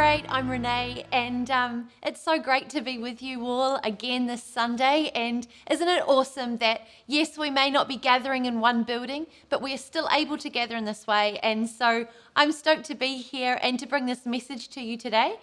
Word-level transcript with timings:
8, 0.00 0.24
I'm 0.28 0.50
Renee, 0.50 1.06
and 1.10 1.50
um, 1.50 1.88
it's 2.02 2.22
so 2.22 2.38
great 2.38 2.68
to 2.70 2.80
be 2.80 2.98
with 2.98 3.22
you 3.22 3.46
all 3.46 3.80
again 3.82 4.26
this 4.26 4.42
Sunday. 4.42 5.10
And 5.14 5.46
isn't 5.70 5.88
it 5.88 6.02
awesome 6.06 6.58
that, 6.58 6.82
yes, 7.06 7.38
we 7.38 7.50
may 7.50 7.70
not 7.70 7.88
be 7.88 7.96
gathering 7.96 8.44
in 8.44 8.60
one 8.60 8.82
building, 8.82 9.26
but 9.48 9.62
we 9.62 9.72
are 9.72 9.78
still 9.78 10.08
able 10.12 10.36
to 10.38 10.50
gather 10.50 10.76
in 10.76 10.84
this 10.84 11.06
way. 11.06 11.38
And 11.42 11.68
so 11.68 12.06
I'm 12.34 12.52
stoked 12.52 12.84
to 12.86 12.94
be 12.94 13.18
here 13.18 13.58
and 13.62 13.78
to 13.78 13.86
bring 13.86 14.06
this 14.06 14.26
message 14.26 14.68
to 14.70 14.82
you 14.82 14.96
today. 14.96 15.36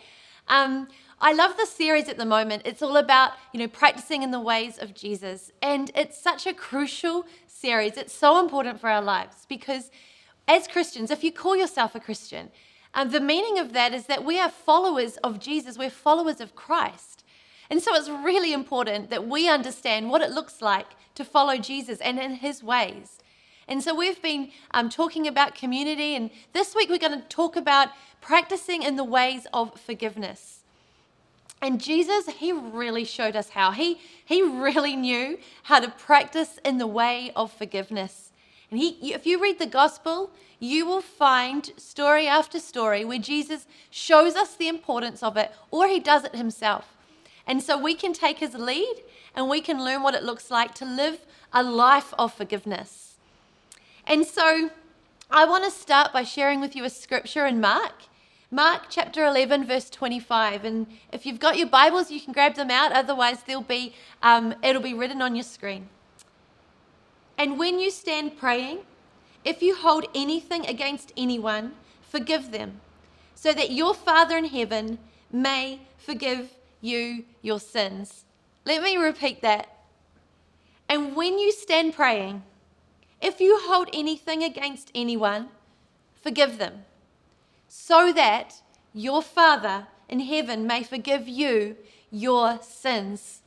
Um, 0.48 0.88
I 1.20 1.34
love 1.34 1.58
this 1.58 1.72
series 1.72 2.08
at 2.08 2.18
the 2.18 2.26
moment. 2.26 2.64
It's 2.66 2.82
all 2.82 2.98
about, 2.98 3.32
you 3.54 3.60
know, 3.60 3.68
practicing 3.68 4.24
in 4.24 4.32
the 4.32 4.40
ways 4.40 4.78
of 4.78 4.94
Jesus. 4.94 5.52
And 5.62 5.90
it's 5.96 6.22
such 6.22 6.46
a 6.46 6.54
crucial 6.54 7.26
series. 7.48 7.98
It's 7.98 8.14
so 8.14 8.40
important 8.40 8.80
for 8.80 8.90
our 8.90 9.02
lives 9.02 9.46
because 9.48 9.90
as 10.48 10.68
Christians, 10.68 11.10
if 11.12 11.24
you 11.24 11.32
call 11.32 11.56
yourself 11.56 11.96
a 11.96 12.00
Christian, 12.00 12.52
um, 12.94 13.10
the 13.10 13.20
meaning 13.20 13.60
of 13.60 13.74
that 13.74 13.94
is 13.94 14.06
that 14.06 14.24
we 14.24 14.40
are 14.40 14.50
followers 14.50 15.18
of 15.18 15.40
Jesus, 15.40 15.78
we're 15.78 15.90
followers 15.90 16.40
of 16.40 16.56
Christ. 16.56 17.24
And 17.70 17.82
so 17.82 17.96
it's 17.96 18.10
really 18.10 18.54
important 18.54 19.10
that 19.10 19.28
we 19.28 19.50
understand 19.50 20.10
what 20.10 20.22
it 20.22 20.32
looks 20.32 20.62
like 20.62 20.88
to 21.16 21.26
follow 21.26 21.58
Jesus 21.58 22.00
and 22.02 22.20
in 22.20 22.36
his 22.36 22.64
ways. 22.64 23.20
And 23.68 23.82
so 23.82 23.96
we've 23.96 24.22
been 24.22 24.52
um, 24.72 24.90
talking 24.90 25.28
about 25.28 25.56
community, 25.56 26.16
and 26.16 26.30
this 26.52 26.76
week 26.76 26.90
we're 26.90 26.98
going 26.98 27.20
to 27.20 27.28
talk 27.28 27.56
about 27.56 27.90
practicing 28.22 28.84
in 28.84 28.96
the 28.96 29.04
ways 29.04 29.48
of 29.54 29.80
forgiveness. 29.80 30.60
And 31.62 31.82
Jesus, 31.82 32.28
he 32.28 32.52
really 32.52 33.06
showed 33.06 33.38
us 33.38 33.50
how. 33.50 33.72
He, 33.72 34.02
he 34.26 34.42
really 34.42 34.98
knew 34.98 35.40
how 35.64 35.80
to 35.80 35.90
practice 35.90 36.60
in 36.66 36.78
the 36.78 36.88
way 36.88 37.32
of 37.38 37.54
forgiveness. 37.54 38.33
And 38.70 38.80
he, 38.80 39.14
if 39.14 39.26
you 39.26 39.42
read 39.42 39.60
the 39.60 39.66
gospel, 39.66 40.32
you 40.60 40.86
will 40.86 41.02
find 41.02 41.72
story 41.78 42.28
after 42.28 42.60
story 42.60 43.04
where 43.04 43.20
Jesus 43.20 43.68
shows 43.90 44.36
us 44.36 44.56
the 44.56 44.68
importance 44.68 45.22
of 45.22 45.38
it, 45.38 45.52
or 45.72 45.88
he 45.88 46.00
does 46.00 46.24
it 46.24 46.36
himself. 46.36 46.96
And 47.46 47.62
so 47.62 47.78
we 47.78 47.96
can 47.96 48.14
take 48.14 48.40
his 48.40 48.54
lead 48.54 49.04
and 49.36 49.50
we 49.50 49.62
can 49.62 49.84
learn 49.84 50.04
what 50.04 50.16
it 50.16 50.24
looks 50.24 50.50
like 50.50 50.74
to 50.76 50.86
live 50.86 51.20
a 51.52 51.62
life 51.62 52.14
of 52.18 52.34
forgiveness. 52.34 53.16
And 54.08 54.26
so 54.26 54.70
I 55.30 55.46
want 55.46 55.64
to 55.66 55.72
start 55.72 56.14
by 56.14 56.24
sharing 56.24 56.62
with 56.62 56.76
you 56.76 56.84
a 56.84 56.90
scripture 56.90 57.46
in 57.46 57.60
Mark. 57.60 58.04
Mark 58.52 58.84
chapter 58.90 59.26
11, 59.26 59.66
verse 59.66 59.90
25. 59.90 60.64
And 60.64 60.88
if 61.12 61.26
you've 61.26 61.40
got 61.40 61.58
your 61.58 61.68
Bibles, 61.68 62.12
you 62.12 62.22
can 62.22 62.34
grab 62.34 62.56
them 62.56 62.70
out. 62.70 62.92
Otherwise, 62.92 63.44
they'll 63.44 63.62
be, 63.62 63.96
um, 64.22 64.54
it'll 64.62 64.82
be 64.82 64.94
written 64.94 65.22
on 65.22 65.36
your 65.36 65.44
screen. 65.44 65.90
And 67.44 67.60
when 67.60 67.78
you 67.78 67.92
stand 67.92 68.38
praying, 68.38 68.86
if 69.44 69.62
you 69.62 69.76
hold 69.76 70.06
anything 70.16 70.66
against 70.66 71.12
anyone, 71.18 71.74
forgive 72.02 72.52
them, 72.52 72.80
so 73.36 73.52
that 73.52 73.70
your 73.70 73.94
Father 73.94 74.38
in 74.38 74.46
heaven 74.46 74.98
may 75.30 75.82
forgive 75.98 76.52
you 76.80 77.26
your 77.42 77.60
sins. 77.60 78.24
Let 78.64 78.82
me 78.82 78.96
repeat 78.96 79.42
that. 79.42 79.68
And 80.88 81.18
when 81.18 81.38
you 81.38 81.52
stand 81.52 81.96
praying, 81.96 82.44
if 83.22 83.42
you 83.42 83.60
hold 83.64 83.90
anything 83.92 84.42
against 84.42 84.90
anyone, 84.96 85.50
forgive 86.22 86.60
them, 86.60 86.86
so 87.68 88.14
that 88.14 88.62
your 88.94 89.22
Father 89.22 89.88
in 90.08 90.22
heaven 90.22 90.66
may 90.66 90.82
forgive 90.82 91.28
you 91.28 91.76
your 92.10 92.62
sins. 92.62 93.42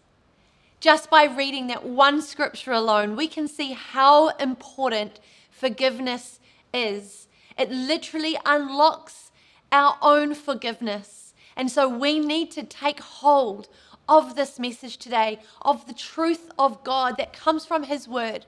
Just 0.80 1.08
by 1.08 1.24
reading 1.24 1.68
that 1.68 1.84
one 1.84 2.20
scripture 2.20 2.72
alone, 2.72 3.16
we 3.16 3.28
can 3.28 3.48
see 3.48 3.72
how 3.72 4.28
important 4.36 5.20
forgiveness 5.50 6.38
is. 6.72 7.28
It 7.58 7.70
literally 7.70 8.36
unlocks 8.44 9.32
our 9.72 9.96
own 10.02 10.34
forgiveness. 10.34 11.34
And 11.56 11.70
so 11.70 11.88
we 11.88 12.18
need 12.18 12.50
to 12.52 12.62
take 12.62 13.00
hold 13.00 13.68
of 14.08 14.36
this 14.36 14.58
message 14.58 14.98
today, 14.98 15.40
of 15.62 15.86
the 15.86 15.94
truth 15.94 16.50
of 16.58 16.84
God 16.84 17.16
that 17.16 17.32
comes 17.32 17.64
from 17.64 17.84
His 17.84 18.06
Word, 18.06 18.46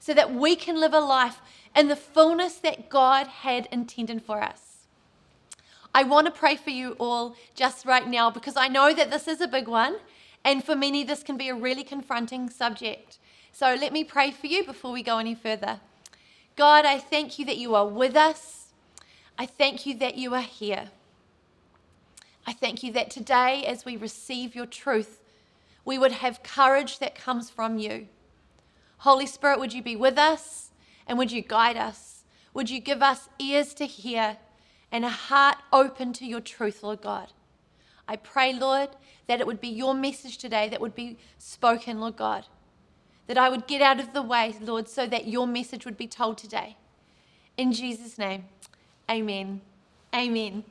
so 0.00 0.12
that 0.12 0.34
we 0.34 0.56
can 0.56 0.78
live 0.78 0.92
a 0.92 1.00
life 1.00 1.40
in 1.74 1.88
the 1.88 1.96
fullness 1.96 2.56
that 2.56 2.90
God 2.90 3.26
had 3.26 3.68
intended 3.70 4.22
for 4.22 4.42
us. 4.42 4.86
I 5.94 6.02
want 6.02 6.26
to 6.26 6.32
pray 6.32 6.56
for 6.56 6.70
you 6.70 6.92
all 6.98 7.34
just 7.54 7.86
right 7.86 8.06
now 8.06 8.30
because 8.30 8.56
I 8.56 8.68
know 8.68 8.92
that 8.92 9.10
this 9.10 9.26
is 9.26 9.40
a 9.40 9.48
big 9.48 9.66
one 9.68 9.96
and 10.44 10.64
for 10.64 10.76
many, 10.76 11.04
this 11.04 11.22
can 11.22 11.36
be 11.36 11.48
a 11.48 11.54
really 11.54 11.84
confronting 11.84 12.48
subject. 12.50 13.18
So 13.52 13.74
let 13.74 13.92
me 13.92 14.04
pray 14.04 14.30
for 14.30 14.46
you 14.46 14.64
before 14.64 14.92
we 14.92 15.02
go 15.02 15.18
any 15.18 15.34
further. 15.34 15.80
God, 16.56 16.84
I 16.84 16.98
thank 16.98 17.38
you 17.38 17.44
that 17.46 17.58
you 17.58 17.74
are 17.74 17.86
with 17.86 18.16
us. 18.16 18.72
I 19.38 19.46
thank 19.46 19.86
you 19.86 19.96
that 19.98 20.16
you 20.16 20.34
are 20.34 20.40
here. 20.40 20.90
I 22.46 22.52
thank 22.52 22.82
you 22.82 22.92
that 22.92 23.10
today, 23.10 23.64
as 23.66 23.84
we 23.84 23.96
receive 23.96 24.54
your 24.54 24.66
truth, 24.66 25.22
we 25.84 25.98
would 25.98 26.12
have 26.12 26.42
courage 26.42 26.98
that 26.98 27.14
comes 27.14 27.50
from 27.50 27.78
you. 27.78 28.08
Holy 28.98 29.26
Spirit, 29.26 29.60
would 29.60 29.72
you 29.72 29.82
be 29.82 29.96
with 29.96 30.18
us 30.18 30.70
and 31.06 31.18
would 31.18 31.30
you 31.30 31.42
guide 31.42 31.76
us? 31.76 32.24
Would 32.54 32.70
you 32.70 32.80
give 32.80 33.02
us 33.02 33.28
ears 33.38 33.74
to 33.74 33.86
hear 33.86 34.38
and 34.90 35.04
a 35.04 35.10
heart 35.10 35.58
open 35.72 36.12
to 36.14 36.26
your 36.26 36.40
truth, 36.40 36.82
Lord 36.82 37.02
God? 37.02 37.32
I 38.08 38.16
pray, 38.16 38.54
Lord, 38.54 38.88
that 39.26 39.40
it 39.40 39.46
would 39.46 39.60
be 39.60 39.68
your 39.68 39.94
message 39.94 40.38
today 40.38 40.68
that 40.70 40.80
would 40.80 40.94
be 40.94 41.18
spoken, 41.36 42.00
Lord 42.00 42.16
God. 42.16 42.46
That 43.26 43.36
I 43.36 43.50
would 43.50 43.66
get 43.66 43.82
out 43.82 44.00
of 44.00 44.14
the 44.14 44.22
way, 44.22 44.54
Lord, 44.60 44.88
so 44.88 45.06
that 45.06 45.28
your 45.28 45.46
message 45.46 45.84
would 45.84 45.98
be 45.98 46.08
told 46.08 46.38
today. 46.38 46.76
In 47.58 47.72
Jesus' 47.72 48.16
name, 48.16 48.46
amen. 49.10 49.60
Amen. 50.14 50.64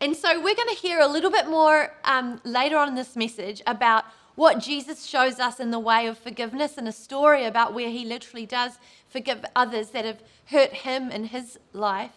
And 0.00 0.16
so 0.16 0.40
we're 0.40 0.54
going 0.54 0.68
to 0.68 0.80
hear 0.80 1.00
a 1.00 1.06
little 1.06 1.30
bit 1.30 1.48
more 1.48 1.94
um, 2.04 2.40
later 2.44 2.78
on 2.78 2.88
in 2.88 2.94
this 2.94 3.16
message 3.16 3.62
about 3.66 4.04
what 4.34 4.58
Jesus 4.58 5.04
shows 5.04 5.38
us 5.38 5.60
in 5.60 5.70
the 5.70 5.78
way 5.78 6.06
of 6.06 6.18
forgiveness 6.18 6.76
and 6.78 6.86
a 6.86 6.92
story 6.92 7.44
about 7.44 7.74
where 7.74 7.90
he 7.90 8.04
literally 8.04 8.46
does 8.46 8.78
forgive 9.08 9.44
others 9.54 9.90
that 9.90 10.04
have 10.04 10.22
hurt 10.46 10.72
him 10.72 11.10
in 11.10 11.24
his 11.24 11.58
life. 11.72 12.12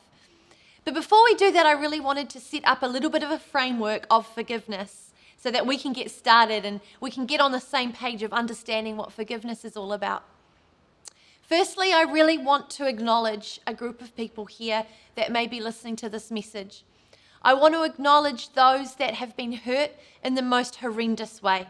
But 0.86 0.94
before 0.94 1.24
we 1.24 1.36
do 1.36 1.52
that, 1.52 1.66
I 1.66 1.74
really 1.74 2.00
wanted 2.00 2.30
to 2.32 2.40
set 2.40 2.66
up 2.66 2.82
a 2.82 2.88
little 2.88 3.10
bit 3.10 3.24
of 3.24 3.32
a 3.32 3.40
framework 3.40 4.06
of 4.10 4.26
forgiveness 4.26 5.12
so 5.38 5.52
that 5.52 5.66
we 5.66 5.78
can 5.78 5.94
get 5.94 6.12
started 6.12 6.66
and 6.66 6.82
we 7.00 7.12
can 7.12 7.26
get 7.26 7.40
on 7.40 7.52
the 7.52 7.60
same 7.60 7.94
page 7.94 8.24
of 8.24 8.34
understanding 8.34 8.98
what 8.98 9.12
forgiveness 9.12 9.64
is 9.64 9.78
all 9.78 9.94
about. 9.94 10.24
Firstly, 11.42 11.94
I 11.94 12.04
really 12.04 12.38
want 12.38 12.70
to 12.72 12.88
acknowledge 12.88 13.60
a 13.66 13.74
group 13.74 14.02
of 14.02 14.16
people 14.16 14.46
here 14.46 14.86
that 15.16 15.32
may 15.32 15.48
be 15.48 15.60
listening 15.60 15.96
to 15.98 16.10
this 16.10 16.30
message. 16.30 16.84
I 17.42 17.54
want 17.54 17.74
to 17.74 17.84
acknowledge 17.84 18.54
those 18.54 18.96
that 18.96 19.16
have 19.16 19.36
been 19.36 19.54
hurt 19.54 19.92
in 20.24 20.36
the 20.36 20.42
most 20.42 20.76
horrendous 20.76 21.42
way. 21.42 21.68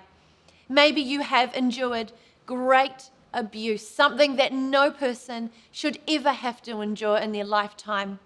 Maybe 0.68 1.02
you 1.02 1.22
have 1.22 1.54
endured 1.56 2.12
great 2.46 3.10
abuse, 3.34 3.88
something 3.88 4.36
that 4.36 4.52
no 4.52 4.92
person 4.92 5.52
should 5.72 6.00
ever 6.08 6.32
have 6.32 6.62
to 6.64 6.82
endure 6.82 7.18
in 7.18 7.32
their 7.32 7.46
lifetime. 7.46 8.20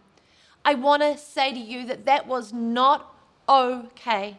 I 0.65 0.75
want 0.75 1.01
to 1.01 1.17
say 1.17 1.51
to 1.51 1.59
you 1.59 1.85
that 1.87 2.05
that 2.05 2.27
was 2.27 2.53
not 2.53 3.13
okay. 3.49 4.37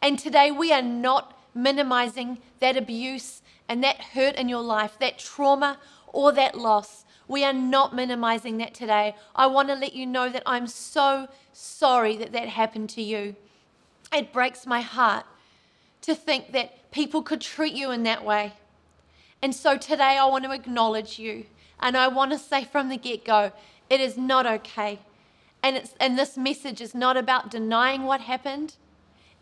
And 0.00 0.18
today 0.18 0.50
we 0.50 0.72
are 0.72 0.82
not 0.82 1.36
minimizing 1.54 2.38
that 2.60 2.76
abuse 2.76 3.42
and 3.68 3.82
that 3.82 4.00
hurt 4.00 4.36
in 4.36 4.48
your 4.48 4.62
life, 4.62 4.96
that 5.00 5.18
trauma 5.18 5.78
or 6.08 6.32
that 6.32 6.56
loss. 6.56 7.04
We 7.26 7.44
are 7.44 7.52
not 7.52 7.94
minimizing 7.94 8.58
that 8.58 8.74
today. 8.74 9.14
I 9.34 9.46
want 9.46 9.68
to 9.68 9.74
let 9.74 9.92
you 9.92 10.06
know 10.06 10.28
that 10.28 10.42
I'm 10.46 10.66
so 10.66 11.28
sorry 11.52 12.16
that 12.16 12.32
that 12.32 12.48
happened 12.48 12.90
to 12.90 13.02
you. 13.02 13.36
It 14.12 14.32
breaks 14.32 14.66
my 14.66 14.80
heart 14.80 15.26
to 16.02 16.14
think 16.14 16.52
that 16.52 16.90
people 16.90 17.22
could 17.22 17.40
treat 17.40 17.74
you 17.74 17.90
in 17.90 18.02
that 18.04 18.24
way. 18.24 18.54
And 19.42 19.54
so 19.54 19.76
today 19.76 20.18
I 20.18 20.26
want 20.26 20.44
to 20.44 20.52
acknowledge 20.52 21.18
you. 21.18 21.46
And 21.78 21.96
I 21.96 22.08
want 22.08 22.32
to 22.32 22.38
say 22.38 22.64
from 22.64 22.88
the 22.88 22.96
get 22.96 23.24
go, 23.24 23.52
it 23.88 24.00
is 24.00 24.16
not 24.16 24.46
okay. 24.46 24.98
And, 25.62 25.90
and 25.98 26.18
this 26.18 26.36
message 26.36 26.80
is 26.80 26.94
not 26.94 27.16
about 27.16 27.50
denying 27.50 28.04
what 28.04 28.22
happened. 28.22 28.74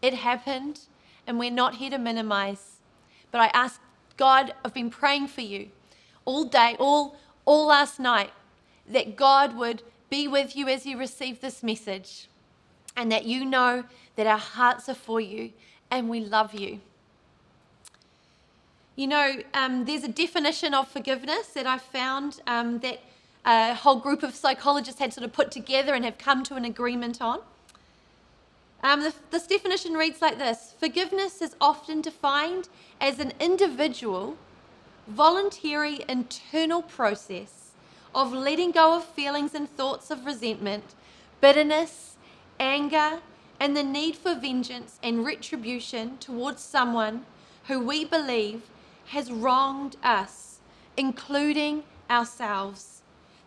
It 0.03 0.15
happened, 0.15 0.81
and 1.27 1.39
we're 1.39 1.51
not 1.51 1.77
here 1.77 1.91
to 1.91 1.99
minimize. 1.99 2.79
But 3.31 3.41
I 3.41 3.47
ask 3.55 3.81
God, 4.17 4.55
I've 4.65 4.75
been 4.75 4.91
praying 4.91 5.29
for 5.29 5.43
you 5.43 5.69
all 6.25 6.45
day, 6.45 6.77
all, 6.79 7.17
all 7.45 7.67
last 7.67 7.99
night, 8.01 8.33
that 8.87 9.17
God 9.17 9.57
would 9.57 9.83
be 10.11 10.27
with 10.27 10.57
you 10.57 10.69
as 10.69 10.87
you 10.87 10.99
receive 10.99 11.41
this 11.41 11.63
message, 11.63 12.29
and 12.97 13.13
that 13.13 13.25
you 13.25 13.45
know 13.45 13.85
that 14.17 14.27
our 14.27 14.39
hearts 14.39 14.89
are 14.89 14.95
for 14.95 15.21
you 15.21 15.53
and 15.91 16.09
we 16.09 16.21
love 16.21 16.55
you. 16.55 16.81
You 18.97 19.07
know, 19.07 19.37
um, 19.55 19.85
there's 19.85 20.03
a 20.03 20.09
definition 20.09 20.75
of 20.75 20.89
forgiveness 20.89 21.49
that 21.49 21.67
I've 21.67 21.83
found 21.83 22.41
um, 22.49 22.81
that 22.81 23.01
a 23.45 23.75
whole 23.75 24.01
group 24.01 24.23
of 24.23 24.35
psychologists 24.35 25.01
had 25.01 25.13
sort 25.13 25.25
of 25.25 25.33
put 25.33 25.51
together 25.51 25.95
and 25.95 26.05
have 26.05 26.19
come 26.19 26.43
to 26.45 26.55
an 26.55 26.65
agreement 26.65 27.21
on. 27.21 27.41
Um, 28.83 29.13
this 29.31 29.47
definition 29.47 29.95
reads 29.95 30.23
like 30.23 30.39
this 30.39 30.75
Forgiveness 30.79 31.43
is 31.43 31.57
often 31.61 32.01
defined 32.01 32.69
as 33.01 33.19
an 33.19 33.33
individual, 33.41 34.37
voluntary 35.07 36.05
internal 36.09 36.83
process 36.83 37.73
of 38.15 38.33
letting 38.33 38.71
go 38.71 38.97
of 38.97 39.05
feelings 39.05 39.55
and 39.55 39.69
thoughts 39.69 40.11
of 40.11 40.25
resentment, 40.25 40.95
bitterness, 41.41 42.17
anger, 42.61 43.21
and 43.61 43.77
the 43.77 43.83
need 43.83 44.17
for 44.17 44.35
vengeance 44.35 44.99
and 45.03 45.25
retribution 45.25 46.17
towards 46.19 46.63
someone 46.63 47.25
who 47.67 47.81
we 47.81 48.05
believe 48.05 48.63
has 49.07 49.33
wronged 49.33 49.97
us, 50.03 50.61
including 50.97 51.83
ourselves. 52.09 52.98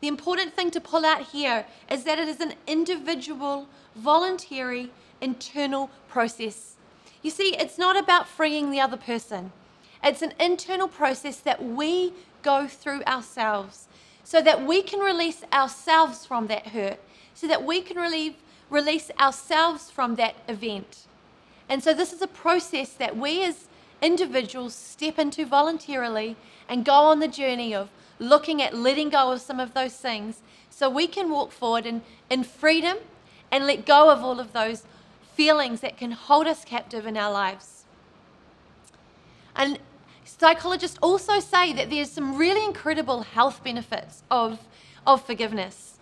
The 0.01 0.07
important 0.07 0.56
thing 0.56 0.71
to 0.71 0.81
pull 0.81 1.06
out 1.06 1.27
here 1.27 1.65
is 1.89 2.03
that 2.03 2.18
it 2.18 2.27
is 2.27 2.39
an 2.39 2.56
individual, 2.68 3.68
voluntary, 3.95 4.92
internal 5.21 5.92
process. 6.09 6.75
You 7.21 7.30
see, 7.30 7.56
it's 7.56 7.77
not 7.77 7.95
about 7.95 8.27
freeing 8.27 8.71
the 8.71 8.81
other 8.81 8.98
person, 8.98 9.51
it's 10.03 10.24
an 10.24 10.33
internal 10.39 10.88
process 10.88 11.38
that 11.38 11.63
we 11.63 12.13
go 12.42 12.68
through 12.68 13.03
ourselves 13.03 13.88
so 14.24 14.42
that 14.42 14.65
we 14.65 14.81
can 14.81 15.00
release 15.00 15.44
ourselves 15.53 16.25
from 16.25 16.48
that 16.48 16.68
hurt, 16.68 17.00
so 17.36 17.48
that 17.48 17.63
we 17.63 17.81
can 17.81 17.98
relieve, 17.98 18.36
release 18.69 19.12
ourselves 19.19 19.92
from 19.92 20.15
that 20.15 20.36
event. 20.48 21.06
And 21.69 21.83
so, 21.83 21.94
this 21.94 22.12
is 22.12 22.21
a 22.21 22.27
process 22.27 22.89
that 22.94 23.15
we 23.15 23.44
as 23.44 23.68
individuals 24.01 24.74
step 24.74 25.19
into 25.19 25.45
voluntarily 25.45 26.36
and 26.68 26.83
go 26.83 26.94
on 26.94 27.19
the 27.19 27.27
journey 27.27 27.75
of 27.75 27.89
looking 28.21 28.62
at 28.62 28.73
letting 28.75 29.09
go 29.09 29.31
of 29.31 29.41
some 29.41 29.59
of 29.59 29.73
those 29.73 29.95
things 29.95 30.41
so 30.69 30.89
we 30.89 31.07
can 31.07 31.29
walk 31.29 31.51
forward 31.51 31.85
in, 31.85 32.01
in 32.29 32.44
freedom 32.44 32.97
and 33.51 33.65
let 33.65 33.85
go 33.85 34.09
of 34.09 34.23
all 34.23 34.39
of 34.39 34.53
those 34.53 34.83
feelings 35.33 35.81
that 35.81 35.97
can 35.97 36.12
hold 36.12 36.47
us 36.47 36.63
captive 36.63 37.06
in 37.06 37.18
our 37.18 37.31
lives. 37.31 37.85
And 39.56 39.79
psychologists 40.23 40.97
also 41.01 41.39
say 41.39 41.73
that 41.73 41.89
there's 41.89 42.12
some 42.12 42.38
really 42.38 42.63
incredible 42.63 43.23
health 43.23 43.63
benefits 43.63 44.24
of, 44.29 44.59
of 45.06 45.25
forgiveness. 45.25 45.97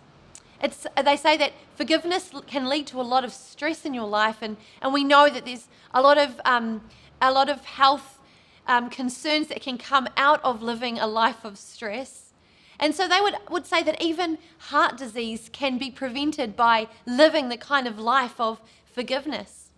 It's, 0.62 0.86
they 1.02 1.16
say 1.16 1.38
that 1.38 1.52
forgiveness 1.74 2.30
can 2.46 2.68
lead 2.68 2.86
to 2.88 3.00
a 3.00 3.02
lot 3.02 3.24
of 3.24 3.32
stress 3.32 3.86
in 3.86 3.94
your 3.94 4.06
life, 4.06 4.38
and, 4.42 4.58
and 4.82 4.92
we 4.92 5.04
know 5.04 5.30
that 5.30 5.46
there's 5.46 5.68
a 5.94 6.02
lot 6.02 6.18
of, 6.18 6.38
um, 6.44 6.82
a 7.20 7.32
lot 7.32 7.48
of 7.48 7.64
health 7.64 8.19
um, 8.66 8.90
concerns 8.90 9.48
that 9.48 9.60
can 9.60 9.78
come 9.78 10.08
out 10.16 10.42
of 10.44 10.62
living 10.62 10.98
a 10.98 11.06
life 11.06 11.44
of 11.44 11.58
stress. 11.58 12.32
And 12.78 12.94
so 12.94 13.06
they 13.06 13.20
would, 13.20 13.36
would 13.50 13.66
say 13.66 13.82
that 13.82 14.00
even 14.00 14.38
heart 14.58 14.96
disease 14.96 15.50
can 15.52 15.76
be 15.76 15.90
prevented 15.90 16.56
by 16.56 16.88
living 17.06 17.48
the 17.48 17.56
kind 17.56 17.86
of 17.86 17.98
life 17.98 18.40
of 18.40 18.60
forgiveness. 18.86 19.68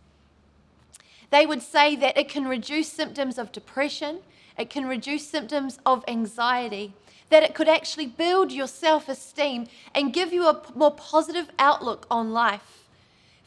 They 1.30 1.46
would 1.46 1.62
say 1.62 1.96
that 1.96 2.16
it 2.16 2.28
can 2.28 2.46
reduce 2.46 2.92
symptoms 2.92 3.38
of 3.38 3.50
depression, 3.50 4.20
it 4.58 4.70
can 4.70 4.86
reduce 4.86 5.26
symptoms 5.26 5.78
of 5.84 6.04
anxiety, 6.06 6.92
that 7.30 7.42
it 7.42 7.54
could 7.54 7.68
actually 7.68 8.06
build 8.06 8.52
your 8.52 8.66
self 8.66 9.08
esteem 9.08 9.66
and 9.94 10.12
give 10.12 10.32
you 10.32 10.46
a 10.46 10.62
more 10.74 10.92
positive 10.92 11.50
outlook 11.58 12.06
on 12.10 12.32
life. 12.32 12.84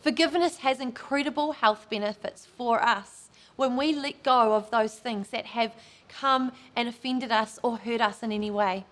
Forgiveness 0.02 0.58
has 0.58 0.80
incredible 0.80 1.54
health 1.54 1.88
benefits 1.90 2.46
for 2.58 2.82
us 2.82 3.15
when 3.56 3.78
we 3.78 3.94
let 3.94 4.24
go 4.24 4.54
of 4.54 4.70
those 4.72 4.96
things 4.96 5.30
that 5.30 5.48
have 5.48 5.74
come 6.10 6.52
and 6.76 6.88
offended 6.88 7.32
us 7.32 7.60
or 7.64 7.78
hurt 7.78 8.02
us 8.02 8.22
in 8.22 8.32
any 8.32 8.52
way. 8.52 8.86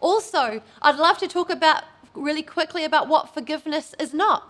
Also, 0.00 0.62
I'd 0.80 0.96
love 0.96 1.18
to 1.18 1.28
talk 1.28 1.50
about 1.50 1.84
really 2.14 2.42
quickly 2.42 2.84
about 2.84 3.08
what 3.08 3.32
forgiveness 3.32 3.94
is 3.98 4.12
not. 4.12 4.48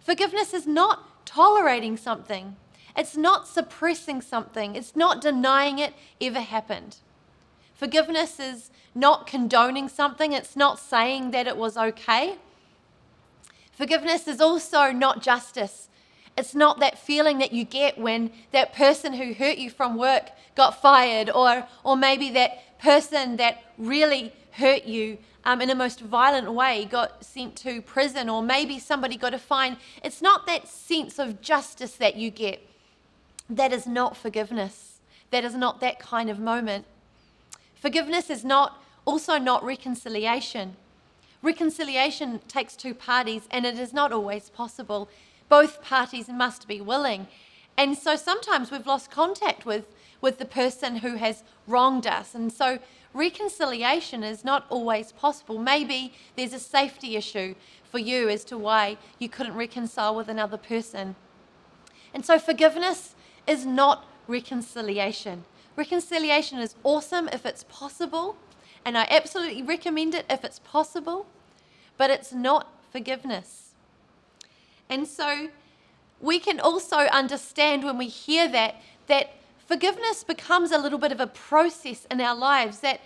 Forgiveness 0.00 0.52
is 0.52 0.66
not 0.66 1.26
tolerating 1.26 1.96
something. 1.96 2.56
It's 2.96 3.16
not 3.16 3.48
suppressing 3.48 4.20
something. 4.20 4.76
It's 4.76 4.94
not 4.94 5.20
denying 5.20 5.78
it 5.78 5.94
ever 6.20 6.40
happened. 6.40 6.98
Forgiveness 7.74 8.38
is 8.38 8.70
not 8.94 9.26
condoning 9.26 9.88
something. 9.88 10.32
It's 10.32 10.54
not 10.54 10.78
saying 10.78 11.32
that 11.32 11.46
it 11.46 11.56
was 11.56 11.76
okay. 11.76 12.36
Forgiveness 13.72 14.28
is 14.28 14.40
also 14.40 14.92
not 14.92 15.22
justice. 15.22 15.88
It's 16.36 16.54
not 16.54 16.80
that 16.80 16.98
feeling 16.98 17.38
that 17.38 17.52
you 17.52 17.64
get 17.64 17.96
when 17.98 18.30
that 18.52 18.74
person 18.74 19.12
who 19.12 19.34
hurt 19.34 19.58
you 19.58 19.70
from 19.70 19.96
work 19.96 20.30
got 20.56 20.80
fired, 20.80 21.30
or, 21.30 21.66
or 21.84 21.96
maybe 21.96 22.30
that 22.30 22.78
person 22.78 23.36
that 23.36 23.62
really 23.78 24.32
hurt 24.52 24.84
you 24.84 25.18
um, 25.44 25.60
in 25.60 25.70
a 25.70 25.74
most 25.74 26.00
violent 26.00 26.52
way 26.52 26.84
got 26.84 27.24
sent 27.24 27.56
to 27.56 27.82
prison, 27.82 28.28
or 28.28 28.42
maybe 28.42 28.78
somebody 28.78 29.16
got 29.16 29.34
a 29.34 29.38
fine. 29.38 29.76
It's 30.02 30.22
not 30.22 30.46
that 30.46 30.68
sense 30.68 31.18
of 31.18 31.40
justice 31.40 31.96
that 31.96 32.16
you 32.16 32.30
get. 32.30 32.66
That 33.48 33.72
is 33.72 33.86
not 33.86 34.16
forgiveness. 34.16 34.98
That 35.30 35.44
is 35.44 35.54
not 35.54 35.80
that 35.80 35.98
kind 35.98 36.30
of 36.30 36.38
moment. 36.38 36.86
Forgiveness 37.74 38.30
is 38.30 38.44
not 38.44 38.82
also 39.04 39.38
not 39.38 39.62
reconciliation. 39.62 40.76
Reconciliation 41.42 42.40
takes 42.48 42.74
two 42.74 42.94
parties, 42.94 43.42
and 43.50 43.66
it 43.66 43.78
is 43.78 43.92
not 43.92 44.12
always 44.12 44.48
possible 44.48 45.10
both 45.60 45.80
parties 45.80 46.28
must 46.28 46.66
be 46.66 46.80
willing. 46.80 47.28
And 47.76 47.96
so 47.96 48.16
sometimes 48.16 48.72
we've 48.72 48.88
lost 48.88 49.12
contact 49.12 49.64
with, 49.64 49.86
with 50.20 50.38
the 50.38 50.44
person 50.44 50.96
who 50.96 51.14
has 51.14 51.44
wronged 51.68 52.08
us. 52.08 52.34
And 52.34 52.52
so 52.52 52.80
reconciliation 53.12 54.24
is 54.24 54.44
not 54.44 54.66
always 54.68 55.12
possible. 55.12 55.56
Maybe 55.60 56.12
there's 56.34 56.54
a 56.54 56.58
safety 56.58 57.14
issue 57.14 57.54
for 57.84 58.00
you 58.00 58.28
as 58.28 58.42
to 58.46 58.58
why 58.58 58.96
you 59.20 59.28
couldn't 59.28 59.54
reconcile 59.54 60.16
with 60.16 60.28
another 60.28 60.56
person. 60.56 61.14
And 62.12 62.26
so 62.26 62.36
forgiveness 62.36 63.14
is 63.46 63.64
not 63.64 64.04
reconciliation. 64.26 65.44
Reconciliation 65.76 66.58
is 66.58 66.74
awesome 66.82 67.28
if 67.28 67.46
it's 67.46 67.64
possible, 67.68 68.34
and 68.84 68.98
I 68.98 69.06
absolutely 69.08 69.62
recommend 69.62 70.16
it 70.16 70.26
if 70.28 70.42
it's 70.42 70.58
possible, 70.58 71.26
but 71.96 72.10
it's 72.10 72.32
not 72.32 72.66
forgiveness. 72.90 73.63
And 74.88 75.06
so 75.06 75.48
we 76.20 76.38
can 76.38 76.60
also 76.60 76.96
understand 76.96 77.84
when 77.84 77.98
we 77.98 78.08
hear 78.08 78.48
that, 78.48 78.76
that 79.06 79.34
forgiveness 79.66 80.24
becomes 80.24 80.70
a 80.70 80.78
little 80.78 80.98
bit 80.98 81.12
of 81.12 81.20
a 81.20 81.26
process 81.26 82.06
in 82.10 82.20
our 82.20 82.34
lives, 82.34 82.80
that 82.80 83.00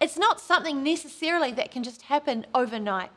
it's 0.00 0.18
not 0.18 0.40
something 0.40 0.82
necessarily 0.82 1.52
that 1.52 1.70
can 1.70 1.82
just 1.82 2.02
happen 2.02 2.46
overnight. 2.54 3.10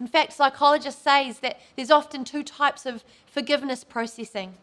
In 0.00 0.06
fact, 0.06 0.32
psychologists 0.32 1.02
say 1.02 1.32
that 1.42 1.60
there's 1.76 1.90
often 1.90 2.24
two 2.24 2.42
types 2.42 2.86
of 2.86 3.04
forgiveness 3.26 3.84
processing. 3.84 4.54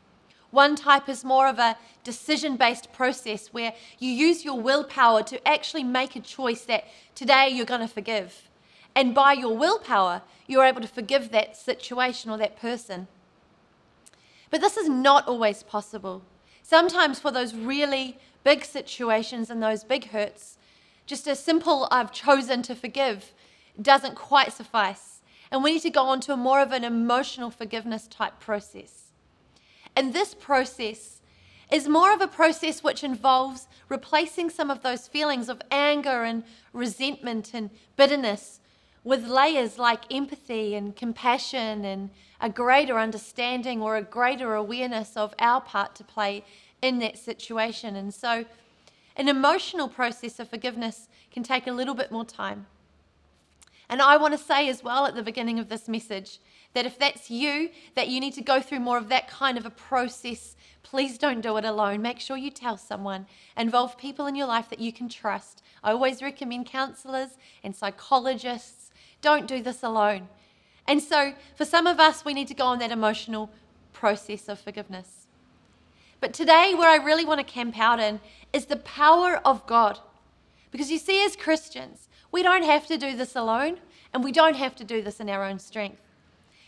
One 0.51 0.75
type 0.75 1.09
is 1.09 1.25
more 1.25 1.47
of 1.47 1.59
a 1.59 1.77
decision 2.03 2.55
based 2.55 2.93
process 2.93 3.47
where 3.47 3.73
you 3.99 4.09
use 4.09 4.45
your 4.45 4.59
willpower 4.59 5.23
to 5.23 5.45
actually 5.47 5.83
make 5.83 6.15
a 6.15 6.21
choice 6.21 6.61
that 6.61 6.85
today 7.13 7.49
you're 7.49 7.65
going 7.65 7.81
to 7.81 7.87
forgive. 7.87 8.49
And 8.95 9.13
by 9.13 9.33
your 9.33 9.55
willpower, 9.55 10.21
you're 10.47 10.65
able 10.65 10.81
to 10.81 10.87
forgive 10.87 11.31
that 11.31 11.57
situation 11.57 12.31
or 12.31 12.37
that 12.37 12.59
person. 12.59 13.07
But 14.49 14.61
this 14.61 14.77
is 14.77 14.87
not 14.87 15.27
always 15.27 15.63
possible. 15.63 16.21
Sometimes, 16.63 17.19
for 17.19 17.29
those 17.29 17.53
really 17.53 18.17
big 18.43 18.63
situations 18.63 19.49
and 19.49 19.61
those 19.61 19.83
big 19.83 20.09
hurts, 20.09 20.57
just 21.05 21.27
a 21.27 21.35
simple 21.35 21.87
I've 21.91 22.11
chosen 22.11 22.61
to 22.63 22.75
forgive 22.75 23.33
doesn't 23.79 24.15
quite 24.15 24.53
suffice. 24.53 25.21
And 25.51 25.63
we 25.63 25.73
need 25.73 25.81
to 25.81 25.89
go 25.89 26.03
on 26.03 26.21
to 26.21 26.33
a 26.33 26.37
more 26.37 26.61
of 26.61 26.71
an 26.71 26.83
emotional 26.83 27.51
forgiveness 27.51 28.07
type 28.07 28.39
process. 28.39 29.11
And 29.95 30.13
this 30.13 30.33
process 30.33 31.21
is 31.71 31.87
more 31.87 32.13
of 32.13 32.21
a 32.21 32.27
process 32.27 32.83
which 32.83 33.03
involves 33.03 33.67
replacing 33.89 34.49
some 34.49 34.69
of 34.69 34.81
those 34.81 35.07
feelings 35.07 35.49
of 35.49 35.61
anger 35.71 36.23
and 36.23 36.43
resentment 36.73 37.53
and 37.53 37.69
bitterness 37.95 38.59
with 39.05 39.27
layers 39.27 39.77
like 39.77 40.11
empathy 40.11 40.73
and 40.75 40.95
compassion 40.95 41.85
and 41.85 42.09
a 42.41 42.49
greater 42.49 42.99
understanding 42.99 43.81
or 43.81 43.95
a 43.95 44.01
greater 44.01 44.55
awareness 44.55 45.15
of 45.15 45.33
our 45.39 45.61
part 45.61 45.95
to 45.95 46.03
play 46.03 46.43
in 46.81 46.99
that 46.99 47.17
situation. 47.17 47.95
And 47.95 48.13
so, 48.13 48.45
an 49.15 49.29
emotional 49.29 49.87
process 49.87 50.39
of 50.39 50.49
forgiveness 50.49 51.07
can 51.31 51.43
take 51.43 51.67
a 51.67 51.71
little 51.71 51.93
bit 51.93 52.11
more 52.11 52.25
time. 52.25 52.65
And 53.87 54.01
I 54.01 54.17
want 54.17 54.33
to 54.33 54.43
say 54.43 54.67
as 54.67 54.83
well 54.83 55.05
at 55.05 55.15
the 55.15 55.23
beginning 55.23 55.59
of 55.59 55.69
this 55.69 55.87
message 55.87 56.39
that 56.73 56.87
if 56.87 56.97
that's 56.97 57.29
you, 57.29 57.69
that 57.93 58.09
you 58.09 58.19
need 58.19 58.33
to 58.33 58.41
go 58.41 58.59
through 58.59 58.79
more 58.79 58.97
of 58.97 59.09
that 59.09 59.29
kind 59.29 59.57
of 59.57 59.65
a 59.65 59.69
process, 59.69 60.55
please 60.81 61.17
don't 61.19 61.41
do 61.41 61.55
it 61.57 61.63
alone. 61.63 62.01
Make 62.01 62.19
sure 62.19 62.35
you 62.35 62.49
tell 62.49 62.75
someone. 62.75 63.27
Involve 63.55 63.97
people 63.97 64.25
in 64.25 64.35
your 64.35 64.47
life 64.47 64.69
that 64.69 64.79
you 64.79 64.91
can 64.91 65.07
trust. 65.07 65.61
I 65.83 65.91
always 65.91 66.23
recommend 66.23 66.65
counselors 66.65 67.37
and 67.63 67.75
psychologists 67.75 68.84
don't 69.25 69.47
do 69.47 69.59
this 69.59 69.81
alone. 69.81 70.27
And 70.87 71.01
so, 71.01 71.33
for 71.55 71.65
some 71.65 71.87
of 71.87 71.99
us, 71.99 72.23
we 72.23 72.35
need 72.35 72.47
to 72.49 72.53
go 72.53 72.65
on 72.65 72.77
that 72.77 72.91
emotional 72.91 73.49
process 73.91 74.47
of 74.47 74.59
forgiveness. 74.59 75.25
But 76.21 76.31
today, 76.31 76.75
where 76.77 76.89
I 76.89 77.03
really 77.03 77.25
want 77.25 77.39
to 77.39 77.53
camp 77.53 77.79
out 77.79 77.99
in 77.99 78.19
is 78.53 78.67
the 78.67 78.75
power 78.75 79.41
of 79.43 79.65
God. 79.65 79.97
Because 80.69 80.91
you 80.91 80.99
see, 80.99 81.25
as 81.25 81.35
Christians, 81.35 82.07
we 82.31 82.43
don't 82.43 82.65
have 82.65 82.85
to 82.85 82.99
do 82.99 83.17
this 83.17 83.35
alone, 83.35 83.79
and 84.13 84.23
we 84.23 84.31
don't 84.31 84.57
have 84.57 84.75
to 84.75 84.83
do 84.83 85.01
this 85.01 85.19
in 85.19 85.27
our 85.27 85.43
own 85.43 85.57
strength. 85.57 86.01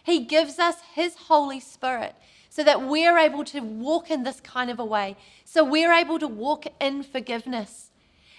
He 0.04 0.26
gives 0.26 0.58
us 0.58 0.78
His 0.96 1.14
Holy 1.28 1.60
Spirit 1.60 2.16
so 2.50 2.64
that 2.64 2.82
we're 2.82 3.20
able 3.20 3.44
to 3.44 3.60
walk 3.60 4.10
in 4.10 4.24
this 4.24 4.40
kind 4.40 4.72
of 4.72 4.80
a 4.80 4.86
way. 4.86 5.16
So 5.46 5.64
we're 5.64 5.94
able 5.94 6.18
to 6.18 6.28
walk 6.28 6.66
in 6.82 7.04
forgiveness. 7.04 7.92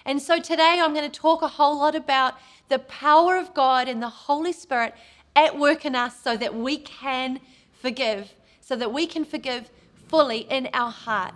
And 0.05 0.21
so 0.21 0.41
today 0.41 0.81
I'm 0.81 0.95
going 0.95 1.09
to 1.09 1.21
talk 1.21 1.43
a 1.43 1.49
whole 1.49 1.79
lot 1.79 1.95
about 1.95 2.35
the 2.69 2.79
power 2.79 3.37
of 3.37 3.55
God 3.55 3.89
and 3.89 4.03
the 4.03 4.09
Holy 4.09 4.53
Spirit 4.53 4.95
at 5.35 5.59
work 5.59 5.85
in 5.85 5.95
us 5.95 6.21
so 6.21 6.37
that 6.37 6.55
we 6.55 6.77
can 6.77 7.41
forgive 7.81 8.33
so 8.69 8.77
that 8.77 8.93
we 8.93 9.07
can 9.07 9.25
forgive 9.25 9.71
fully 10.09 10.41
in 10.41 10.69
our 10.75 10.91
heart. 10.91 11.33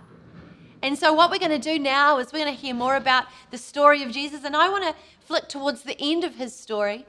And 0.83 0.95
so, 0.95 1.13
what 1.13 1.31
we're 1.31 1.39
going 1.39 1.49
to 1.49 1.57
do 1.57 1.79
now 1.79 2.19
is 2.19 2.31
we're 2.31 2.43
going 2.43 2.55
to 2.55 2.61
hear 2.61 2.75
more 2.75 2.95
about 2.95 3.25
the 3.49 3.57
story 3.57 4.03
of 4.03 4.11
Jesus. 4.11 4.43
And 4.43 4.55
I 4.55 4.69
want 4.69 4.83
to 4.83 4.93
flick 5.25 5.49
towards 5.49 5.81
the 5.81 5.99
end 5.99 6.23
of 6.23 6.35
his 6.35 6.55
story, 6.55 7.07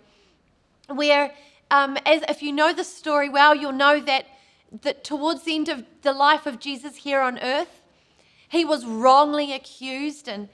where, 0.88 1.34
um, 1.70 1.98
as 2.06 2.22
if 2.26 2.42
you 2.42 2.52
know 2.52 2.72
the 2.72 2.84
story 2.84 3.28
well, 3.28 3.54
you'll 3.54 3.72
know 3.72 4.00
that, 4.00 4.24
that 4.80 5.04
towards 5.04 5.42
the 5.42 5.54
end 5.54 5.68
of 5.68 5.84
the 6.00 6.12
life 6.12 6.46
of 6.46 6.58
Jesus 6.58 6.96
here 6.96 7.20
on 7.20 7.38
earth, 7.40 7.82
he 8.48 8.64
was 8.64 8.86
wrongly 8.86 9.52
accused 9.52 10.26
and, 10.26 10.48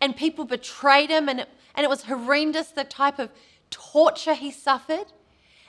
and 0.00 0.16
people 0.16 0.44
betrayed 0.44 1.10
him, 1.10 1.28
and 1.28 1.40
it, 1.40 1.48
and 1.74 1.84
it 1.84 1.90
was 1.90 2.04
horrendous 2.04 2.68
the 2.68 2.84
type 2.84 3.18
of 3.18 3.30
torture 3.70 4.34
he 4.34 4.50
suffered. 4.50 5.06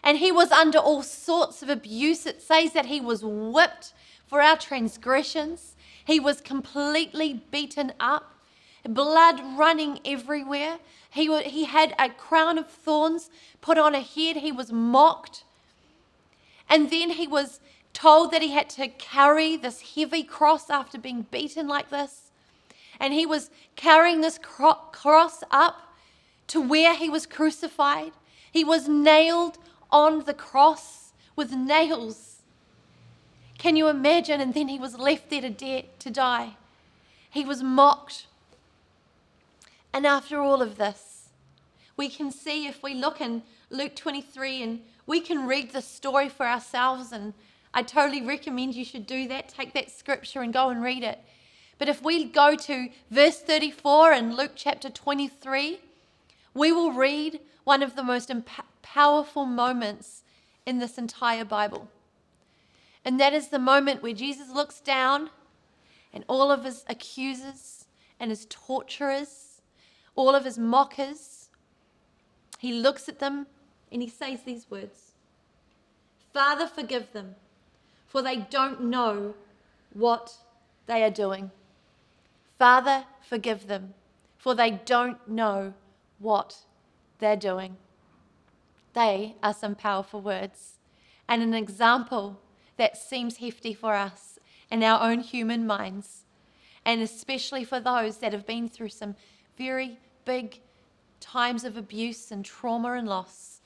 And 0.03 0.17
he 0.17 0.31
was 0.31 0.51
under 0.51 0.77
all 0.77 1.01
sorts 1.01 1.63
of 1.63 1.69
abuse. 1.69 2.25
It 2.25 2.41
says 2.41 2.73
that 2.73 2.87
he 2.87 2.99
was 2.99 3.23
whipped 3.23 3.93
for 4.27 4.41
our 4.41 4.57
transgressions, 4.57 5.75
he 6.05 6.19
was 6.19 6.41
completely 6.41 7.45
beaten 7.51 7.93
up, 7.99 8.33
blood 8.83 9.39
running 9.55 9.99
everywhere. 10.03 10.79
He, 11.11 11.41
he 11.43 11.65
had 11.65 11.93
a 11.99 12.09
crown 12.09 12.57
of 12.57 12.67
thorns 12.67 13.29
put 13.61 13.77
on 13.77 13.93
a 13.93 13.99
head, 13.99 14.37
he 14.37 14.51
was 14.51 14.71
mocked. 14.71 15.43
And 16.67 16.89
then 16.89 17.11
he 17.11 17.27
was 17.27 17.59
told 17.93 18.31
that 18.31 18.41
he 18.41 18.49
had 18.49 18.71
to 18.71 18.87
carry 18.87 19.55
this 19.55 19.93
heavy 19.95 20.23
cross 20.23 20.69
after 20.69 20.97
being 20.97 21.27
beaten 21.29 21.67
like 21.67 21.91
this. 21.91 22.31
And 22.99 23.13
he 23.13 23.27
was 23.27 23.51
carrying 23.75 24.21
this 24.21 24.39
cross 24.39 25.43
up 25.51 25.92
to 26.47 26.61
where 26.61 26.95
he 26.95 27.09
was 27.09 27.25
crucified. 27.25 28.11
He 28.51 28.63
was 28.63 28.87
nailed 28.87 29.57
on 29.91 30.25
the 30.25 30.33
cross 30.33 31.13
with 31.35 31.51
nails. 31.51 32.37
Can 33.57 33.75
you 33.75 33.87
imagine? 33.87 34.41
And 34.41 34.53
then 34.53 34.67
he 34.67 34.79
was 34.79 34.97
left 34.97 35.29
there 35.29 35.41
to, 35.41 35.49
de- 35.49 35.89
to 35.99 36.09
die. 36.09 36.57
He 37.29 37.45
was 37.45 37.63
mocked. 37.63 38.27
And 39.93 40.05
after 40.05 40.39
all 40.39 40.61
of 40.61 40.77
this, 40.77 41.29
we 41.95 42.09
can 42.09 42.31
see 42.31 42.67
if 42.67 42.81
we 42.81 42.93
look 42.93 43.21
in 43.21 43.43
Luke 43.69 43.95
23 43.95 44.63
and 44.63 44.81
we 45.05 45.19
can 45.19 45.47
read 45.47 45.71
the 45.71 45.81
story 45.81 46.29
for 46.29 46.45
ourselves. 46.45 47.11
And 47.11 47.33
I 47.73 47.83
totally 47.83 48.21
recommend 48.21 48.75
you 48.75 48.85
should 48.85 49.07
do 49.07 49.27
that. 49.27 49.49
Take 49.49 49.73
that 49.73 49.91
scripture 49.91 50.41
and 50.41 50.51
go 50.51 50.69
and 50.69 50.83
read 50.83 51.03
it. 51.03 51.19
But 51.77 51.89
if 51.89 52.01
we 52.03 52.25
go 52.25 52.55
to 52.55 52.89
verse 53.09 53.39
34 53.39 54.13
in 54.13 54.35
Luke 54.35 54.51
chapter 54.55 54.89
23, 54.89 55.79
we 56.53 56.71
will 56.71 56.91
read 56.91 57.39
one 57.63 57.81
of 57.81 57.95
the 57.95 58.03
most 58.03 58.29
imp- 58.29 58.49
powerful 58.81 59.45
moments 59.45 60.23
in 60.65 60.79
this 60.79 60.97
entire 60.97 61.45
Bible. 61.45 61.89
And 63.05 63.19
that 63.19 63.33
is 63.33 63.49
the 63.49 63.59
moment 63.59 64.01
where 64.01 64.13
Jesus 64.13 64.49
looks 64.49 64.79
down 64.79 65.29
and 66.13 66.23
all 66.27 66.51
of 66.51 66.63
his 66.63 66.85
accusers 66.87 67.85
and 68.19 68.29
his 68.29 68.45
torturers, 68.49 69.61
all 70.15 70.35
of 70.35 70.45
his 70.45 70.57
mockers, 70.57 71.49
he 72.59 72.71
looks 72.71 73.09
at 73.09 73.19
them 73.19 73.47
and 73.91 74.01
he 74.01 74.09
says 74.09 74.43
these 74.43 74.69
words 74.69 75.11
Father, 76.33 76.65
forgive 76.65 77.11
them, 77.13 77.35
for 78.07 78.21
they 78.21 78.37
don't 78.37 78.83
know 78.85 79.35
what 79.93 80.33
they 80.85 81.03
are 81.03 81.11
doing. 81.11 81.51
Father, 82.57 83.05
forgive 83.21 83.67
them, 83.67 83.93
for 84.37 84.55
they 84.55 84.71
don't 84.71 85.27
know 85.27 85.73
what 86.23 86.57
they're 87.19 87.35
doing. 87.35 87.77
They 88.93 89.35
are 89.43 89.53
some 89.53 89.75
powerful 89.75 90.21
words 90.21 90.73
and 91.27 91.41
an 91.41 91.53
example 91.53 92.39
that 92.77 92.97
seems 92.97 93.37
hefty 93.37 93.73
for 93.73 93.93
us 93.93 94.39
in 94.71 94.83
our 94.83 95.01
own 95.01 95.19
human 95.19 95.67
minds, 95.67 96.23
and 96.85 97.01
especially 97.01 97.63
for 97.63 97.79
those 97.79 98.17
that 98.17 98.33
have 98.33 98.45
been 98.45 98.67
through 98.67 98.89
some 98.89 99.15
very 99.57 99.97
big 100.25 100.59
times 101.19 101.63
of 101.63 101.77
abuse 101.77 102.31
and 102.31 102.43
trauma 102.43 102.93
and 102.93 103.07
loss. 103.07 103.61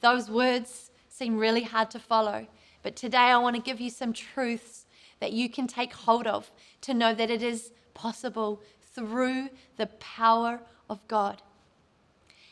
Those 0.00 0.30
words 0.30 0.90
seem 1.08 1.38
really 1.38 1.62
hard 1.62 1.90
to 1.90 1.98
follow, 1.98 2.46
but 2.82 2.96
today 2.96 3.18
I 3.18 3.38
want 3.38 3.56
to 3.56 3.62
give 3.62 3.80
you 3.80 3.90
some 3.90 4.12
truths 4.12 4.86
that 5.20 5.32
you 5.32 5.48
can 5.48 5.66
take 5.66 5.92
hold 5.92 6.26
of 6.26 6.50
to 6.82 6.94
know 6.94 7.14
that 7.14 7.30
it 7.30 7.42
is 7.42 7.72
possible 7.94 8.60
through 8.94 9.48
the 9.76 9.86
power 9.86 10.60
of 10.88 11.06
God. 11.08 11.42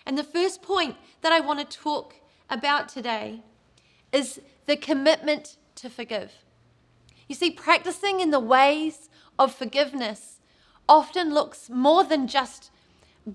And 0.05 0.19
the 0.19 0.25
first 0.25 0.63
point 0.63 0.97
that 1.21 1.33
I 1.33 1.41
want 1.41 1.59
to 1.59 1.79
talk 1.79 2.15
about 2.51 2.89
today 2.89 3.43
is 4.13 4.41
the 4.67 4.77
commitment 4.77 5.57
to 5.77 5.89
forgive. 5.89 6.33
You 7.29 7.35
see, 7.35 7.51
practicing 7.51 8.21
in 8.21 8.31
the 8.31 8.41
ways 8.41 9.09
of 9.39 9.55
forgiveness 9.55 10.41
often 10.89 11.33
looks 11.33 11.71
more 11.71 12.05
than 12.05 12.29
just 12.29 12.71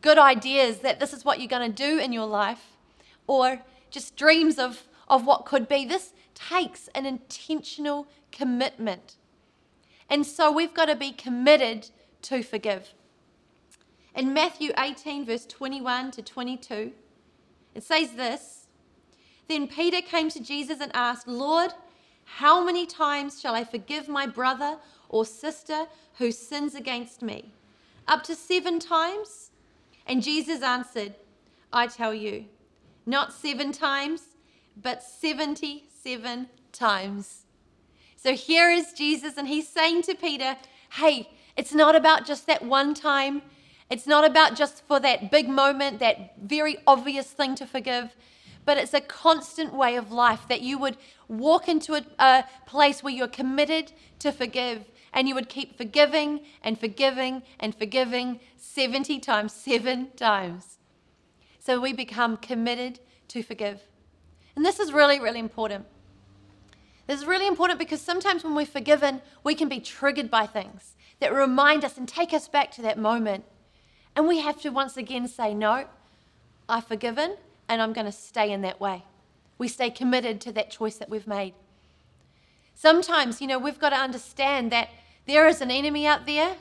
good 0.02 0.18
ideas 0.18 0.80
that 0.80 1.00
this 1.00 1.14
is 1.14 1.26
what 1.26 1.40
you're 1.40 1.48
going 1.48 1.72
to 1.72 1.76
do 1.76 1.98
in 1.98 2.12
your 2.12 2.26
life 2.26 2.78
or 3.26 3.62
just 3.90 4.16
dreams 4.16 4.60
of, 4.60 4.84
of 5.08 5.26
what 5.26 5.46
could 5.46 5.68
be. 5.68 5.86
This 5.86 6.14
takes 6.36 6.88
an 6.90 7.06
intentional 7.06 8.08
commitment. 8.32 9.16
And 10.10 10.26
so 10.26 10.52
we've 10.52 10.74
got 10.74 10.86
to 10.86 10.96
be 10.96 11.12
committed 11.12 11.90
to 12.24 12.44
forgive. 12.44 12.94
In 14.18 14.34
Matthew 14.34 14.72
18, 14.80 15.26
verse 15.28 15.46
21 15.46 16.10
to 16.10 16.24
22, 16.24 16.92
it 17.76 17.84
says 17.84 18.14
this 18.14 18.66
Then 19.48 19.68
Peter 19.68 20.02
came 20.02 20.30
to 20.32 20.44
Jesus 20.44 20.82
and 20.82 20.92
asked, 20.96 21.28
Lord, 21.28 21.72
how 22.26 22.66
many 22.66 22.88
times 22.88 23.40
shall 23.40 23.54
I 23.54 23.64
forgive 23.64 24.08
my 24.10 24.26
brother 24.26 24.80
or 25.08 25.24
sister 25.24 25.86
who 26.18 26.32
sins 26.32 26.74
against 26.74 27.22
me? 27.22 27.54
Up 28.08 28.24
to 28.24 28.34
seven 28.34 28.80
times? 28.80 29.52
And 30.08 30.24
Jesus 30.24 30.64
answered, 30.64 31.14
I 31.72 31.86
tell 31.86 32.14
you, 32.14 32.46
not 33.06 33.34
seven 33.34 33.72
times, 33.72 34.24
but 34.82 35.04
77 35.04 36.48
times. 36.72 37.44
So 38.16 38.34
here 38.34 38.72
is 38.72 38.94
Jesus, 38.94 39.38
and 39.38 39.48
he's 39.48 39.68
saying 39.68 40.02
to 40.04 40.16
Peter, 40.16 40.58
Hey, 40.94 41.30
it's 41.56 41.74
not 41.74 41.96
about 41.96 42.26
just 42.26 42.48
that 42.48 42.64
one 42.64 42.96
time. 42.96 43.44
It's 43.90 44.08
not 44.08 44.26
about 44.26 44.56
just 44.56 44.84
for 44.86 45.00
that 45.00 45.32
big 45.32 45.48
moment, 45.48 46.00
that 46.00 46.38
very 46.42 46.78
obvious 46.86 47.28
thing 47.28 47.56
to 47.56 47.66
forgive 47.66 48.16
but 48.68 48.78
it's 48.78 48.94
a 48.94 49.00
constant 49.00 49.74
way 49.74 49.96
of 49.96 50.12
life 50.12 50.46
that 50.50 50.60
you 50.60 50.78
would 50.78 50.98
walk 51.30 51.70
into 51.70 51.94
a, 51.94 52.04
a 52.20 52.44
place 52.66 53.02
where 53.02 53.14
you're 53.14 53.26
committed 53.26 53.94
to 54.20 54.30
forgive 54.30 54.84
and 55.14 55.26
you 55.26 55.34
would 55.34 55.48
keep 55.48 55.78
forgiving 55.78 56.42
and 56.62 56.78
forgiving 56.78 57.44
and 57.62 57.74
forgiving 57.74 58.42
70 58.58 59.22
times, 59.22 59.54
seven 59.54 60.10
times. 60.18 60.80
So 61.60 61.80
we 61.80 61.94
become 61.94 62.36
committed 62.36 63.00
to 63.30 63.42
forgive. 63.42 63.84
And 64.54 64.66
this 64.66 64.82
is 64.82 64.92
really, 64.92 65.18
really 65.18 65.40
important. 65.40 65.86
This 67.08 67.22
is 67.22 67.26
really 67.26 67.48
important 67.48 67.80
because 67.80 68.02
sometimes 68.02 68.44
when 68.44 68.54
we're 68.54 68.66
forgiven, 68.66 69.22
we 69.46 69.56
can 69.56 69.70
be 69.70 69.80
triggered 69.80 70.30
by 70.30 70.46
things 70.46 70.98
that 71.22 71.34
remind 71.34 71.86
us 71.86 71.98
and 71.98 72.06
take 72.06 72.34
us 72.34 72.50
back 72.50 72.72
to 72.72 72.82
that 72.82 72.98
moment. 72.98 73.46
And 74.18 74.28
we 74.28 74.40
have 74.40 74.60
to 74.64 74.70
once 74.70 74.98
again 74.98 75.28
say, 75.28 75.54
No, 75.54 75.86
I've 76.68 76.88
forgiven 76.88 77.36
and 77.70 77.82
I'm 77.84 77.94
going 77.94 78.08
to 78.08 78.12
stay 78.12 78.52
in 78.52 78.62
that 78.62 78.80
way. 78.80 79.04
We 79.60 79.68
stay 79.68 79.92
committed 79.92 80.42
to 80.42 80.52
that 80.54 80.72
choice 80.72 80.96
that 80.96 81.08
we've 81.08 81.28
made. 81.28 81.54
Sometimes, 82.74 83.42
you 83.42 83.48
know, 83.48 83.60
we've 83.60 83.80
got 83.80 83.92
to 83.92 83.96
understand 83.96 84.72
that 84.72 84.90
there 85.28 85.48
is 85.48 85.62
an 85.62 85.70
enemy 85.70 86.08
out 86.08 86.26
there, 86.26 86.56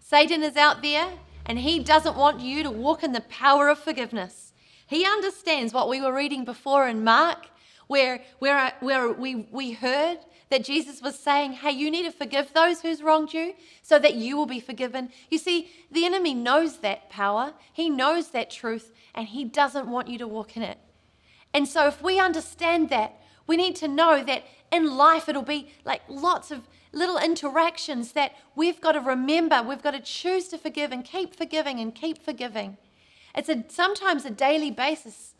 Satan 0.00 0.42
is 0.42 0.56
out 0.56 0.80
there, 0.80 1.12
and 1.44 1.58
he 1.58 1.80
doesn't 1.80 2.16
want 2.16 2.40
you 2.40 2.62
to 2.62 2.70
walk 2.70 3.02
in 3.02 3.12
the 3.12 3.20
power 3.20 3.68
of 3.68 3.78
forgiveness. 3.78 4.54
He 4.86 5.04
understands 5.04 5.74
what 5.74 5.90
we 5.90 6.00
were 6.00 6.14
reading 6.14 6.46
before 6.46 6.88
in 6.88 7.04
Mark, 7.04 7.48
where, 7.88 8.22
where, 8.38 8.72
where 8.80 9.12
we, 9.12 9.46
we 9.50 9.72
heard 9.72 10.18
that 10.50 10.64
Jesus 10.64 11.02
was 11.02 11.18
saying, 11.18 11.54
Hey, 11.54 11.72
you 11.72 11.90
need 11.90 12.04
to 12.04 12.12
forgive 12.12 12.52
those 12.52 12.82
who's 12.82 13.02
wronged 13.02 13.32
you 13.32 13.54
so 13.82 13.98
that 13.98 14.14
you 14.14 14.36
will 14.36 14.46
be 14.46 14.60
forgiven. 14.60 15.10
You 15.30 15.38
see, 15.38 15.70
the 15.90 16.04
enemy 16.04 16.34
knows 16.34 16.78
that 16.78 17.10
power, 17.10 17.54
he 17.72 17.90
knows 17.90 18.30
that 18.30 18.50
truth, 18.50 18.92
and 19.16 19.28
He 19.28 19.44
doesn't 19.44 19.90
want 19.90 20.08
you 20.08 20.18
to 20.18 20.28
walk 20.28 20.56
in 20.56 20.62
it. 20.62 20.78
And 21.54 21.66
so, 21.66 21.88
if 21.88 22.02
we 22.02 22.20
understand 22.20 22.90
that, 22.90 23.18
we 23.46 23.56
need 23.56 23.76
to 23.76 23.88
know 23.88 24.22
that 24.22 24.44
in 24.70 24.96
life 24.96 25.28
it'll 25.28 25.42
be 25.42 25.72
like 25.84 26.02
lots 26.08 26.50
of 26.50 26.68
little 26.92 27.18
interactions 27.18 28.12
that 28.12 28.32
we've 28.54 28.80
got 28.80 28.92
to 28.92 29.00
remember. 29.00 29.62
We've 29.62 29.82
got 29.82 29.92
to 29.92 30.00
choose 30.00 30.48
to 30.48 30.58
forgive 30.58 30.92
and 30.92 31.04
keep 31.04 31.34
forgiving 31.34 31.80
and 31.80 31.94
keep 31.94 32.22
forgiving. 32.22 32.76
It's 33.34 33.48
a, 33.48 33.64
sometimes 33.68 34.24
a 34.24 34.30
daily 34.30 34.70
basis. 34.70 35.34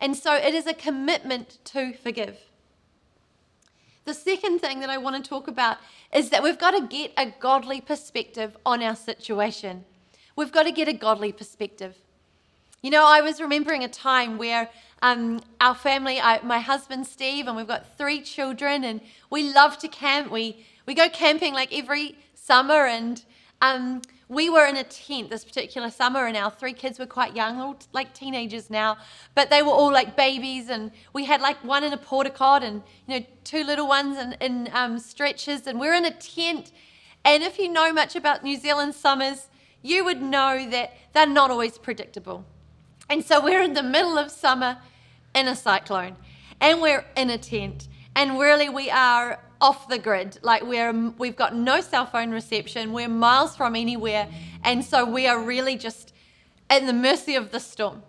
And 0.00 0.16
so 0.16 0.34
it 0.34 0.54
is 0.54 0.66
a 0.66 0.74
commitment 0.74 1.58
to 1.66 1.94
forgive. 1.94 2.38
The 4.06 4.14
second 4.14 4.60
thing 4.60 4.78
that 4.80 4.88
I 4.88 4.98
want 4.98 5.22
to 5.22 5.28
talk 5.28 5.48
about 5.48 5.78
is 6.14 6.30
that 6.30 6.40
we've 6.40 6.58
got 6.58 6.70
to 6.70 6.86
get 6.86 7.12
a 7.16 7.26
godly 7.40 7.80
perspective 7.80 8.56
on 8.64 8.80
our 8.80 8.94
situation. 8.94 9.84
We've 10.36 10.52
got 10.52 10.62
to 10.62 10.70
get 10.70 10.86
a 10.86 10.92
godly 10.92 11.32
perspective. 11.32 11.96
You 12.82 12.90
know, 12.90 13.04
I 13.04 13.20
was 13.20 13.40
remembering 13.40 13.82
a 13.82 13.88
time 13.88 14.38
where 14.38 14.70
um, 15.02 15.40
our 15.60 15.74
family, 15.74 16.20
I, 16.20 16.40
my 16.42 16.60
husband 16.60 17.04
Steve, 17.08 17.48
and 17.48 17.56
we've 17.56 17.66
got 17.66 17.98
three 17.98 18.20
children, 18.22 18.84
and 18.84 19.00
we 19.28 19.52
love 19.52 19.76
to 19.78 19.88
camp. 19.88 20.30
We 20.30 20.64
we 20.86 20.94
go 20.94 21.08
camping 21.08 21.52
like 21.52 21.76
every 21.76 22.16
summer, 22.36 22.86
and 22.86 23.24
um, 23.60 24.02
we 24.28 24.50
were 24.50 24.66
in 24.66 24.76
a 24.76 24.84
tent 24.84 25.30
this 25.30 25.44
particular 25.44 25.90
summer, 25.90 26.26
and 26.26 26.36
our 26.36 26.50
three 26.50 26.72
kids 26.72 26.98
were 26.98 27.06
quite 27.06 27.36
young, 27.36 27.60
all 27.60 27.78
like 27.92 28.12
teenagers 28.12 28.70
now, 28.70 28.98
but 29.34 29.50
they 29.50 29.62
were 29.62 29.70
all 29.70 29.92
like 29.92 30.16
babies, 30.16 30.68
and 30.68 30.90
we 31.12 31.24
had 31.24 31.40
like 31.40 31.62
one 31.64 31.84
in 31.84 31.92
a 31.92 31.96
porta 31.96 32.30
cot, 32.30 32.62
and 32.62 32.82
you 33.06 33.20
know 33.20 33.26
two 33.44 33.62
little 33.64 33.86
ones 33.86 34.18
in, 34.18 34.32
in 34.40 34.68
um, 34.72 34.98
stretchers, 34.98 35.66
and 35.66 35.78
we're 35.78 35.94
in 35.94 36.04
a 36.04 36.10
tent. 36.10 36.72
And 37.24 37.42
if 37.42 37.58
you 37.58 37.68
know 37.68 37.92
much 37.92 38.14
about 38.14 38.42
New 38.42 38.56
Zealand 38.56 38.94
summers, 38.94 39.48
you 39.82 40.04
would 40.04 40.20
know 40.20 40.68
that 40.70 40.94
they're 41.12 41.26
not 41.26 41.50
always 41.50 41.78
predictable. 41.78 42.44
And 43.08 43.24
so 43.24 43.42
we're 43.42 43.62
in 43.62 43.74
the 43.74 43.82
middle 43.82 44.18
of 44.18 44.30
summer 44.30 44.78
in 45.34 45.46
a 45.46 45.54
cyclone, 45.54 46.16
and 46.60 46.82
we're 46.82 47.04
in 47.16 47.30
a 47.30 47.38
tent, 47.38 47.88
and 48.16 48.38
really 48.38 48.68
we 48.68 48.90
are 48.90 49.38
off 49.60 49.88
the 49.88 49.98
grid. 49.98 50.38
Like 50.42 50.62
we're 50.62 51.10
we've 51.18 51.36
got 51.36 51.54
no 51.54 51.80
cell 51.80 52.06
phone 52.06 52.30
reception. 52.30 52.92
We're 52.92 53.08
miles 53.08 53.56
from 53.56 53.76
anywhere, 53.76 54.28
and 54.64 54.84
so 54.84 55.04
we 55.04 55.26
are 55.26 55.38
really 55.38 55.76
just 55.76 56.12
at 56.68 56.86
the 56.86 56.92
mercy 56.92 57.34
of 57.34 57.50
the 57.50 57.60
storm. 57.60 58.02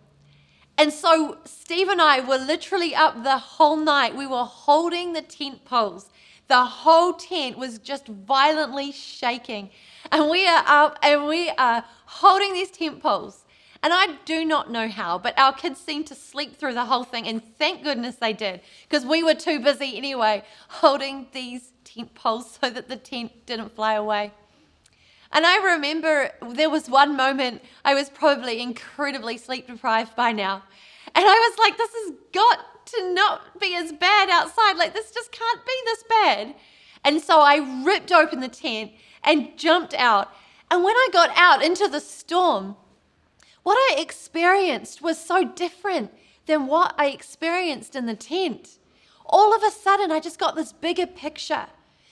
And 0.77 0.93
so 0.93 1.39
Steve 1.45 1.89
and 1.89 2.01
I 2.01 2.19
were 2.19 2.37
literally 2.37 2.93
up 2.93 3.23
the 3.23 3.37
whole 3.37 3.77
night. 3.77 4.15
We 4.15 4.27
were 4.27 4.43
holding 4.43 5.13
the 5.13 5.23
tent 5.23 5.65
poles. 5.65 6.09
The 6.47 6.63
whole 6.63 7.13
tent 7.13 7.57
was 7.57 7.79
just 7.79 8.07
violently 8.07 8.91
shaking. 8.91 9.69
And 10.11 10.29
we 10.29 10.47
are 10.47 10.63
up 10.65 10.99
and 11.01 11.25
we 11.25 11.49
are 11.49 11.83
holding 12.05 12.53
these 12.53 12.71
tent 12.71 13.01
poles. 13.01 13.43
And 13.83 13.93
I 13.93 14.17
do 14.25 14.43
not 14.43 14.71
know 14.71 14.87
how, 14.87 15.17
but 15.19 15.37
our 15.37 15.53
kids 15.53 15.79
seemed 15.79 16.07
to 16.07 16.15
sleep 16.15 16.57
through 16.57 16.73
the 16.73 16.85
whole 16.85 17.03
thing, 17.03 17.27
and 17.27 17.41
thank 17.57 17.83
goodness 17.83 18.15
they 18.15 18.33
did, 18.33 18.61
because 18.89 19.05
we 19.05 19.23
were 19.23 19.35
too 19.35 19.59
busy 19.59 19.97
anyway 19.97 20.43
holding 20.67 21.27
these 21.31 21.69
tent 21.83 22.15
poles 22.15 22.57
so 22.59 22.69
that 22.69 22.89
the 22.89 22.95
tent 22.95 23.45
didn't 23.45 23.75
fly 23.75 23.93
away. 23.93 24.33
And 25.31 25.45
I 25.45 25.73
remember 25.73 26.31
there 26.49 26.69
was 26.69 26.89
one 26.89 27.15
moment 27.15 27.61
I 27.83 27.93
was 27.93 28.09
probably 28.09 28.61
incredibly 28.61 29.37
sleep 29.37 29.67
deprived 29.67 30.15
by 30.15 30.31
now. 30.31 30.63
And 31.13 31.25
I 31.25 31.49
was 31.49 31.59
like, 31.59 31.77
this 31.77 31.91
has 31.93 32.13
got 32.31 32.85
to 32.87 33.13
not 33.13 33.59
be 33.59 33.75
as 33.75 33.91
bad 33.91 34.29
outside. 34.29 34.77
Like, 34.77 34.93
this 34.93 35.11
just 35.11 35.31
can't 35.31 35.65
be 35.65 35.73
this 35.85 36.03
bad. 36.09 36.55
And 37.03 37.21
so 37.21 37.41
I 37.41 37.83
ripped 37.85 38.11
open 38.11 38.39
the 38.39 38.47
tent 38.47 38.91
and 39.23 39.57
jumped 39.57 39.93
out. 39.93 40.29
And 40.71 40.83
when 40.83 40.95
I 40.95 41.09
got 41.11 41.29
out 41.35 41.61
into 41.61 41.87
the 41.87 41.99
storm, 41.99 42.75
what 43.67 43.75
I 43.91 43.99
experienced 43.99 45.01
was 45.01 45.19
so 45.19 45.43
different 45.43 46.13
than 46.45 46.67
what 46.67 46.95
I 46.97 47.07
experienced 47.07 47.97
in 47.97 48.05
the 48.05 48.15
tent. 48.15 48.77
All 49.25 49.53
of 49.53 49.61
a 49.61 49.71
sudden, 49.71 50.09
I 50.09 50.21
just 50.21 50.39
got 50.39 50.55
this 50.55 50.71
bigger 50.71 51.05
picture. 51.05 51.65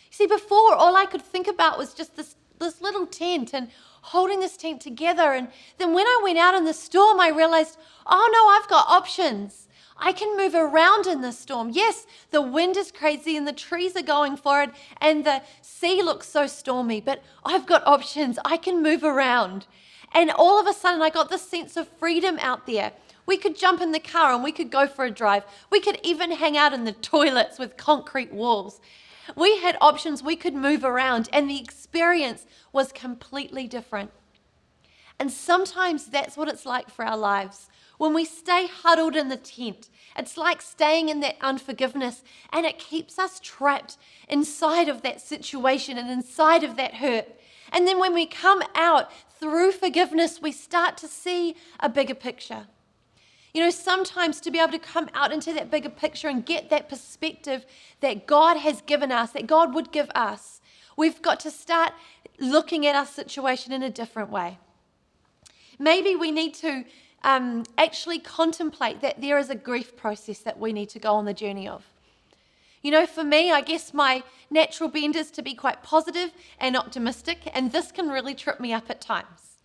You 0.08 0.12
See, 0.12 0.28
before, 0.28 0.76
all 0.76 0.98
I 0.98 1.06
could 1.06 1.22
think 1.22 1.48
about 1.48 1.78
was 1.78 1.94
just 1.94 2.18
this, 2.18 2.36
this 2.60 2.82
little 2.82 3.08
tent 3.08 3.54
and 3.54 3.70
holding 4.02 4.42
this 4.42 4.58
tent 4.58 4.82
together. 4.82 5.32
And 5.32 5.48
then 5.78 5.94
when 5.94 6.06
I 6.06 6.20
went 6.22 6.40
out 6.40 6.56
in 6.56 6.66
the 6.66 6.74
storm, 6.74 7.22
I 7.22 7.30
realized, 7.30 7.78
oh 8.06 8.30
no, 8.34 8.50
I've 8.50 8.70
got 8.70 8.90
options. 8.90 9.70
I 9.96 10.12
can 10.12 10.36
move 10.36 10.56
around 10.56 11.08
in 11.08 11.22
the 11.22 11.32
storm. 11.32 11.70
Yes, 11.72 12.06
the 12.32 12.42
wind 12.42 12.76
is 12.76 12.92
crazy 12.92 13.38
and 13.38 13.48
the 13.48 13.54
trees 13.54 13.96
are 13.96 14.02
going 14.02 14.36
for 14.36 14.62
it 14.62 14.72
and 15.00 15.24
the 15.24 15.42
sea 15.62 16.04
looks 16.04 16.28
so 16.28 16.48
stormy, 16.48 17.00
but 17.00 17.24
I've 17.46 17.66
got 17.66 17.88
options. 17.88 18.40
I 18.44 18.58
can 18.58 18.84
move 18.84 19.06
around. 19.06 19.68
And 20.16 20.32
all 20.32 20.60
of 20.60 20.66
a 20.66 20.74
sudden, 20.74 21.02
I 21.02 21.10
got 21.10 21.30
this 21.30 21.42
sense 21.42 21.76
of 21.76 21.90
freedom 21.90 22.40
out 22.40 22.66
there. 22.66 22.94
We 23.26 23.36
could 23.36 23.58
jump 23.58 23.82
in 23.82 23.92
the 23.92 24.00
car 24.00 24.34
and 24.34 24.44
we 24.44 24.54
could 24.54 24.72
go 24.72 24.88
for 24.88 25.04
a 25.04 25.12
drive. 25.12 25.44
We 25.70 25.82
could 25.82 26.00
even 26.04 26.32
hang 26.32 26.58
out 26.58 26.74
in 26.74 26.86
the 26.86 26.92
toilets 27.12 27.60
with 27.60 27.76
concrete 27.76 28.32
walls. 28.32 28.80
We 29.36 29.58
had 29.58 29.78
options, 29.82 30.24
we 30.24 30.36
could 30.36 30.54
move 30.54 30.86
around, 30.86 31.30
and 31.34 31.50
the 31.50 31.60
experience 31.60 32.46
was 32.72 32.92
completely 32.92 33.68
different. 33.68 34.12
And 35.20 35.32
sometimes 35.32 36.06
that's 36.06 36.38
what 36.38 36.48
it's 36.48 36.66
like 36.66 36.90
for 36.90 37.04
our 37.04 37.18
lives. 37.18 37.68
When 37.98 38.14
we 38.14 38.24
stay 38.24 38.68
huddled 38.68 39.16
in 39.16 39.30
the 39.30 39.38
tent, 39.38 39.90
it's 40.16 40.38
like 40.38 40.62
staying 40.62 41.10
in 41.10 41.22
that 41.22 41.38
unforgiveness, 41.42 42.24
and 42.54 42.66
it 42.66 42.78
keeps 42.78 43.18
us 43.18 43.40
trapped 43.42 43.98
inside 44.30 44.88
of 44.88 45.02
that 45.02 45.22
situation 45.22 45.98
and 45.98 46.10
inside 46.10 46.64
of 46.64 46.76
that 46.78 46.96
hurt. 46.96 47.28
And 47.76 47.86
then 47.86 48.00
when 48.00 48.14
we 48.14 48.26
come 48.26 48.64
out 48.74 49.12
through 49.38 49.74
forgiveness, 49.74 50.42
we 50.42 50.54
start 50.54 50.96
to 51.00 51.10
see 51.10 51.58
a 51.82 51.90
bigger 51.90 52.16
picture. 52.16 52.68
You 53.54 53.62
know, 53.62 53.70
sometimes 53.70 54.40
to 54.42 54.52
be 54.52 54.60
able 54.60 54.72
to 54.72 54.80
come 54.80 55.10
out 55.14 55.34
into 55.34 55.52
that 55.52 55.70
bigger 55.70 55.90
picture 55.90 56.30
and 56.30 56.46
get 56.46 56.70
that 56.70 56.88
perspective 56.88 57.66
that 58.00 58.28
God 58.28 58.56
has 58.56 58.82
given 58.82 59.12
us, 59.12 59.32
that 59.32 59.46
God 59.46 59.76
would 59.76 59.92
give 59.92 60.10
us, 60.16 60.62
we've 60.96 61.22
got 61.22 61.42
to 61.42 61.52
start 61.52 61.92
looking 62.40 62.88
at 62.88 62.96
our 62.96 63.06
situation 63.06 63.74
in 63.74 63.84
a 63.84 63.90
different 63.90 64.30
way. 64.30 64.58
Maybe 65.78 66.16
we 66.16 66.32
need 66.32 66.54
to 66.56 66.86
um, 67.26 67.64
actually 67.78 68.20
contemplate 68.20 69.02
that 69.02 69.20
there 69.20 69.38
is 69.38 69.50
a 69.50 69.56
grief 69.56 69.98
process 69.98 70.40
that 70.40 70.58
we 70.58 70.72
need 70.72 70.88
to 70.90 71.00
go 71.00 71.14
on 71.14 71.26
the 71.26 71.34
journey 71.34 71.68
of. 71.68 71.84
You 72.86 72.92
know, 72.92 73.08
for 73.08 73.24
me, 73.24 73.52
I 73.52 73.62
guess 73.62 73.96
my 73.96 74.22
natural 74.52 74.90
bend 74.90 75.16
is 75.16 75.32
to 75.32 75.42
be 75.42 75.56
quite 75.56 75.82
positive 75.82 76.30
and 76.60 76.78
optimistic, 76.78 77.52
and 77.52 77.72
this 77.72 77.92
can 77.92 78.10
really 78.10 78.36
trip 78.36 78.60
me 78.60 78.74
up 78.74 78.92
at 78.92 79.02
times. 79.02 79.58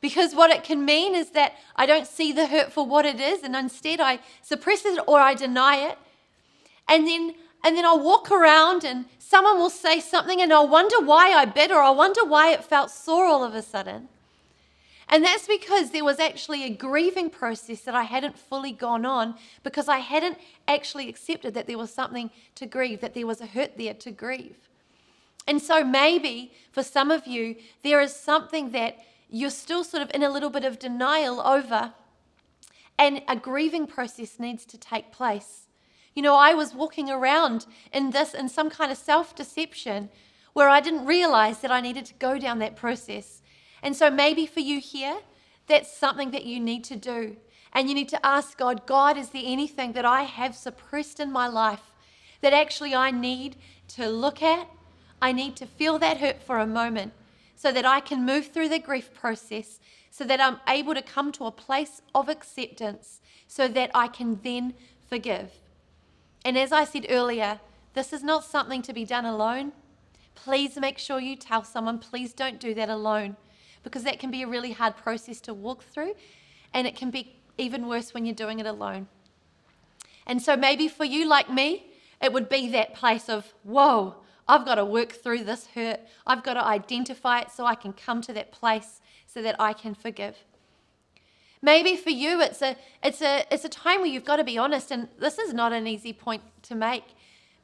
Because 0.00 0.34
what 0.34 0.48
it 0.48 0.64
can 0.64 0.82
mean 0.82 1.14
is 1.14 1.32
that 1.32 1.52
I 1.76 1.84
don't 1.84 2.06
see 2.06 2.32
the 2.32 2.46
hurt 2.46 2.72
for 2.72 2.86
what 2.86 3.04
it 3.04 3.20
is, 3.20 3.42
and 3.42 3.54
instead 3.54 4.00
I 4.00 4.20
suppress 4.40 4.86
it 4.86 4.98
or 5.06 5.20
I 5.20 5.34
deny 5.34 5.86
it. 5.86 5.98
And 6.88 7.06
then 7.06 7.34
and 7.62 7.76
then 7.76 7.84
I'll 7.84 8.02
walk 8.02 8.30
around 8.30 8.84
and 8.84 9.04
someone 9.18 9.58
will 9.58 9.68
say 9.68 10.00
something 10.00 10.40
and 10.40 10.50
I'll 10.50 10.66
wonder 10.66 10.98
why 11.00 11.32
I 11.32 11.44
bit 11.44 11.70
or 11.70 11.82
I'll 11.82 11.94
wonder 11.94 12.24
why 12.24 12.52
it 12.52 12.64
felt 12.64 12.90
sore 12.90 13.26
all 13.26 13.44
of 13.44 13.54
a 13.54 13.60
sudden. 13.60 14.08
And 15.08 15.24
that's 15.24 15.46
because 15.46 15.90
there 15.90 16.04
was 16.04 16.18
actually 16.18 16.64
a 16.64 16.70
grieving 16.70 17.30
process 17.30 17.82
that 17.82 17.94
I 17.94 18.02
hadn't 18.02 18.38
fully 18.38 18.72
gone 18.72 19.06
on 19.06 19.36
because 19.62 19.88
I 19.88 19.98
hadn't 19.98 20.38
actually 20.66 21.08
accepted 21.08 21.54
that 21.54 21.68
there 21.68 21.78
was 21.78 21.94
something 21.94 22.30
to 22.56 22.66
grieve, 22.66 23.00
that 23.00 23.14
there 23.14 23.26
was 23.26 23.40
a 23.40 23.46
hurt 23.46 23.78
there 23.78 23.94
to 23.94 24.10
grieve. 24.10 24.56
And 25.46 25.62
so 25.62 25.84
maybe 25.84 26.52
for 26.72 26.82
some 26.82 27.10
of 27.10 27.26
you, 27.26 27.56
there 27.84 28.00
is 28.00 28.14
something 28.14 28.72
that 28.72 28.98
you're 29.30 29.50
still 29.50 29.84
sort 29.84 30.02
of 30.02 30.10
in 30.12 30.22
a 30.22 30.30
little 30.30 30.50
bit 30.50 30.64
of 30.64 30.78
denial 30.78 31.40
over, 31.40 31.92
and 32.98 33.22
a 33.28 33.36
grieving 33.36 33.86
process 33.86 34.40
needs 34.40 34.64
to 34.66 34.78
take 34.78 35.12
place. 35.12 35.66
You 36.14 36.22
know, 36.22 36.34
I 36.34 36.54
was 36.54 36.74
walking 36.74 37.10
around 37.10 37.66
in 37.92 38.10
this, 38.10 38.34
in 38.34 38.48
some 38.48 38.70
kind 38.70 38.90
of 38.90 38.98
self 38.98 39.36
deception, 39.36 40.08
where 40.52 40.68
I 40.68 40.80
didn't 40.80 41.06
realize 41.06 41.60
that 41.60 41.70
I 41.70 41.80
needed 41.80 42.06
to 42.06 42.14
go 42.14 42.38
down 42.38 42.58
that 42.60 42.76
process. 42.76 43.42
And 43.86 43.94
so 43.94 44.10
maybe 44.10 44.46
for 44.46 44.58
you 44.58 44.80
here, 44.80 45.18
that's 45.68 45.96
something 45.96 46.32
that 46.32 46.44
you 46.44 46.58
need 46.58 46.82
to 46.86 46.96
do. 46.96 47.36
And 47.72 47.88
you 47.88 47.94
need 47.94 48.08
to 48.08 48.26
ask 48.26 48.58
God, 48.58 48.84
God, 48.84 49.16
is 49.16 49.28
there 49.28 49.44
anything 49.44 49.92
that 49.92 50.04
I 50.04 50.24
have 50.24 50.56
suppressed 50.56 51.20
in 51.20 51.30
my 51.30 51.46
life 51.46 51.92
that 52.40 52.52
actually 52.52 52.96
I 52.96 53.12
need 53.12 53.54
to 53.90 54.08
look 54.08 54.42
at? 54.42 54.68
I 55.22 55.30
need 55.30 55.54
to 55.58 55.66
feel 55.66 56.00
that 56.00 56.16
hurt 56.16 56.42
for 56.42 56.58
a 56.58 56.66
moment 56.66 57.12
so 57.54 57.70
that 57.70 57.86
I 57.86 58.00
can 58.00 58.26
move 58.26 58.48
through 58.48 58.70
the 58.70 58.80
grief 58.80 59.14
process, 59.14 59.78
so 60.10 60.24
that 60.24 60.40
I'm 60.40 60.58
able 60.68 60.94
to 60.94 61.00
come 61.00 61.30
to 61.30 61.44
a 61.44 61.52
place 61.52 62.02
of 62.12 62.28
acceptance, 62.28 63.20
so 63.46 63.68
that 63.68 63.92
I 63.94 64.08
can 64.08 64.40
then 64.42 64.74
forgive. 65.08 65.52
And 66.44 66.58
as 66.58 66.72
I 66.72 66.82
said 66.82 67.06
earlier, 67.08 67.60
this 67.94 68.12
is 68.12 68.24
not 68.24 68.42
something 68.42 68.82
to 68.82 68.92
be 68.92 69.04
done 69.04 69.26
alone. 69.26 69.70
Please 70.34 70.76
make 70.76 70.98
sure 70.98 71.20
you 71.20 71.36
tell 71.36 71.62
someone, 71.62 72.00
please 72.00 72.32
don't 72.32 72.58
do 72.58 72.74
that 72.74 72.88
alone 72.88 73.36
because 73.86 74.02
that 74.02 74.18
can 74.18 74.32
be 74.32 74.42
a 74.42 74.48
really 74.48 74.72
hard 74.72 74.96
process 74.96 75.40
to 75.40 75.54
walk 75.54 75.84
through, 75.84 76.12
and 76.74 76.88
it 76.88 76.96
can 76.96 77.08
be 77.08 77.36
even 77.56 77.86
worse 77.86 78.12
when 78.12 78.26
you're 78.26 78.34
doing 78.34 78.58
it 78.58 78.66
alone. 78.66 79.06
And 80.26 80.42
so 80.42 80.56
maybe 80.56 80.88
for 80.88 81.04
you, 81.04 81.28
like 81.28 81.48
me, 81.48 81.86
it 82.20 82.32
would 82.32 82.48
be 82.48 82.68
that 82.70 82.94
place 82.94 83.28
of, 83.28 83.54
whoa, 83.62 84.16
I've 84.48 84.64
got 84.64 84.74
to 84.74 84.84
work 84.84 85.12
through 85.12 85.44
this 85.44 85.68
hurt. 85.68 86.00
I've 86.26 86.42
got 86.42 86.54
to 86.54 86.64
identify 86.64 87.42
it 87.42 87.52
so 87.52 87.64
I 87.64 87.76
can 87.76 87.92
come 87.92 88.22
to 88.22 88.32
that 88.32 88.50
place 88.50 89.00
so 89.24 89.40
that 89.40 89.54
I 89.60 89.72
can 89.72 89.94
forgive. 89.94 90.36
Maybe 91.62 91.94
for 91.94 92.10
you, 92.10 92.40
it's 92.40 92.62
a, 92.62 92.76
it's, 93.04 93.22
a, 93.22 93.44
it's 93.52 93.64
a 93.64 93.68
time 93.68 94.00
where 94.00 94.10
you've 94.10 94.24
got 94.24 94.36
to 94.36 94.44
be 94.44 94.58
honest, 94.58 94.90
and 94.90 95.06
this 95.20 95.38
is 95.38 95.54
not 95.54 95.72
an 95.72 95.86
easy 95.86 96.12
point 96.12 96.42
to 96.62 96.74
make. 96.74 97.04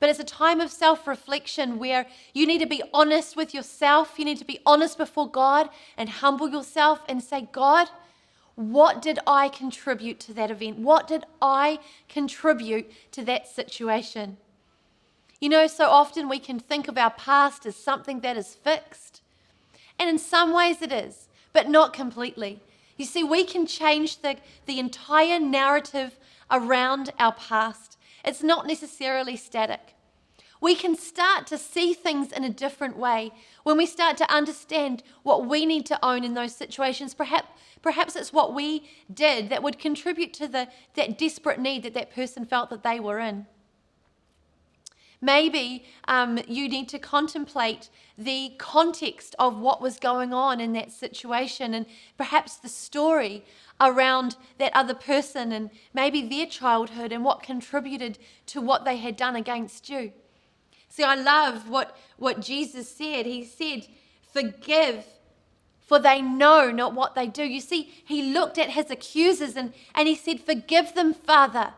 But 0.03 0.11
it's 0.11 0.19
a 0.19 0.25
time 0.25 0.61
of 0.61 0.73
self 0.73 1.07
reflection 1.07 1.79
where 1.79 2.07
you 2.35 2.45
need 2.45 2.59
to 2.59 2.67
be 2.67 2.83
honest 2.93 3.37
with 3.37 3.55
yourself. 3.55 4.19
You 4.19 4.25
need 4.25 4.39
to 4.39 4.45
be 4.45 4.59
honest 4.67 4.99
before 4.99 5.31
God 5.31 5.71
and 5.97 6.09
humble 6.09 6.49
yourself 6.49 7.03
and 7.09 7.23
say, 7.23 7.47
God, 7.53 7.89
what 8.57 9.01
did 9.01 9.21
I 9.29 9.49
contribute 9.49 10.19
to 10.19 10.35
that 10.35 10.51
event? 10.51 10.79
What 10.79 11.07
did 11.07 11.23
I 11.41 11.79
contribute 12.09 12.91
to 13.13 13.25
that 13.27 13.47
situation? 13.47 14.39
You 15.41 15.49
know, 15.49 15.69
so 15.69 15.89
often 15.89 16.29
we 16.29 16.41
can 16.41 16.59
think 16.59 16.89
of 16.89 16.99
our 16.99 17.13
past 17.13 17.65
as 17.65 17.77
something 17.77 18.23
that 18.23 18.37
is 18.37 18.57
fixed. 18.57 19.23
And 20.01 20.11
in 20.11 20.19
some 20.19 20.53
ways 20.53 20.83
it 20.83 20.91
is, 20.91 21.29
but 21.53 21.69
not 21.69 21.93
completely. 21.93 22.59
You 22.97 23.05
see, 23.05 23.23
we 23.23 23.45
can 23.45 23.67
change 23.67 24.21
the, 24.21 24.35
the 24.67 24.81
entire 24.81 25.39
narrative 25.39 26.19
around 26.51 27.13
our 27.21 27.35
past. 27.35 27.92
It's 28.25 28.43
not 28.43 28.67
necessarily 28.67 29.37
static. 29.37 29.95
We 30.61 30.77
can 30.77 30.95
start 30.95 31.49
to 31.49 31.59
see 31.59 31.93
things 31.93 32.31
in 32.31 32.45
a 32.45 32.49
different 32.51 32.97
way 32.97 33.33
when 33.65 33.77
we 33.77 33.85
start 33.85 34.17
to 34.19 34.33
understand 34.33 35.03
what 35.25 35.47
we 35.47 35.67
need 35.67 35.87
to 35.87 35.99
own 36.05 36.23
in 36.23 36.35
those 36.35 36.55
situations. 36.55 37.15
Perhaps, 37.15 37.49
perhaps 37.83 38.15
it's 38.15 38.33
what 38.33 38.55
we 38.55 38.89
did 39.13 39.49
that 39.49 39.65
would 39.65 39.81
contribute 39.81 40.33
to 40.35 40.47
the, 40.47 40.69
that 40.95 41.19
desperate 41.19 41.59
need 41.59 41.83
that 41.83 41.95
that 41.95 42.15
person 42.15 42.47
felt 42.47 42.71
that 42.71 42.85
they 42.85 43.01
were 43.01 43.19
in. 43.19 43.47
Maybe 45.21 45.85
um, 46.07 46.39
you 46.47 46.69
need 46.69 46.89
to 46.91 46.99
contemplate 46.99 47.91
the 48.19 48.53
context 48.59 49.35
of 49.41 49.59
what 49.59 49.81
was 49.81 49.99
going 49.99 50.33
on 50.33 50.61
in 50.61 50.73
that 50.75 50.93
situation 50.93 51.75
and 51.75 51.87
perhaps 52.17 52.57
the 52.57 52.69
story 52.69 53.45
around 53.83 54.37
that 54.59 54.75
other 54.75 54.95
person 54.95 55.53
and 55.53 55.71
maybe 55.93 56.23
their 56.23 56.47
childhood 56.47 57.13
and 57.13 57.25
what 57.25 57.43
contributed 57.43 58.19
to 58.47 58.61
what 58.61 58.85
they 58.85 58.97
had 58.97 59.17
done 59.17 59.37
against 59.37 59.91
you. 59.91 60.13
See, 60.89 61.03
I 61.03 61.15
love 61.15 61.69
what, 61.69 61.97
what 62.17 62.41
Jesus 62.41 62.89
said. 62.89 63.27
He 63.27 63.45
said, 63.45 63.87
Forgive, 64.33 65.05
for 65.81 65.99
they 65.99 66.23
know 66.23 66.71
not 66.71 66.95
what 66.95 67.15
they 67.15 67.27
do. 67.27 67.45
You 67.45 67.61
see, 67.61 67.93
he 68.05 68.33
looked 68.33 68.59
at 68.59 68.71
his 68.71 68.91
accusers 68.91 69.57
and, 69.57 69.73
and 69.95 70.07
he 70.07 70.15
said, 70.15 70.41
Forgive 70.41 70.95
them, 70.95 71.13
Father 71.13 71.73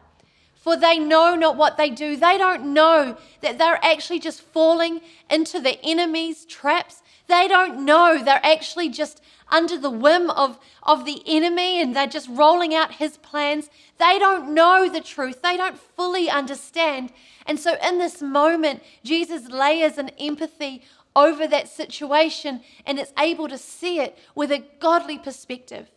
for 0.65 0.79
they 0.79 0.99
know 0.99 1.35
not 1.35 1.59
what 1.59 1.77
they 1.77 1.91
do. 1.91 2.17
They 2.17 2.39
don't 2.39 2.73
know 2.73 3.19
that 3.43 3.59
they're 3.59 3.85
actually 3.85 4.19
just 4.19 4.41
falling 4.41 5.03
into 5.29 5.61
the 5.61 5.79
enemy's 5.85 6.47
traps. 6.47 7.03
They 7.27 7.47
don't 7.49 7.85
know 7.85 8.25
they're 8.25 8.41
actually 8.43 8.89
just 8.89 9.21
under 9.55 9.79
the 9.79 9.91
whim 9.91 10.31
of, 10.31 10.59
of 10.83 11.05
the 11.05 11.23
enemy 11.27 11.81
and 11.81 11.95
they're 11.95 12.09
just 12.09 12.29
rolling 12.29 12.75
out 12.75 12.95
his 12.95 13.17
plans. 13.19 13.71
They 13.99 14.19
don't 14.19 14.53
know 14.53 14.89
the 14.89 15.01
truth. 15.01 15.43
They 15.43 15.57
don't 15.57 15.79
fully 15.79 16.29
understand. 16.29 17.13
And 17.47 17.61
so, 17.61 17.77
in 17.81 17.99
this 17.99 18.21
moment, 18.21 18.83
Jesus 19.05 19.49
layers 19.49 19.97
an 19.97 20.11
empathy 20.19 20.83
over 21.15 21.47
that 21.47 21.69
situation 21.69 22.63
and 22.85 22.99
is 22.99 23.13
able 23.17 23.47
to 23.47 23.57
see 23.57 24.01
it 24.01 24.19
with 24.35 24.51
a 24.51 24.65
godly 24.81 25.19
perspective. 25.19 25.89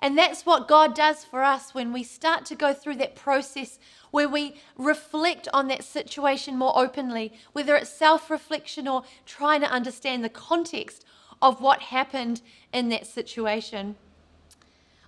And 0.00 0.18
that's 0.18 0.44
what 0.44 0.66
God 0.66 0.96
does 0.96 1.24
for 1.24 1.44
us 1.44 1.74
when 1.74 1.92
we 1.92 2.02
start 2.02 2.44
to 2.46 2.56
go 2.56 2.74
through 2.74 2.96
that 2.96 3.14
process 3.14 3.78
where 4.10 4.28
we 4.28 4.56
reflect 4.76 5.46
on 5.54 5.68
that 5.68 5.84
situation 5.84 6.58
more 6.58 6.76
openly, 6.76 7.32
whether 7.52 7.76
it's 7.76 7.92
self 7.92 8.28
reflection 8.28 8.88
or 8.88 9.04
trying 9.24 9.60
to 9.60 9.70
understand 9.70 10.24
the 10.24 10.28
context 10.28 11.04
of 11.42 11.60
what 11.60 11.82
happened 11.82 12.40
in 12.72 12.88
that 12.88 13.06
situation. 13.06 13.96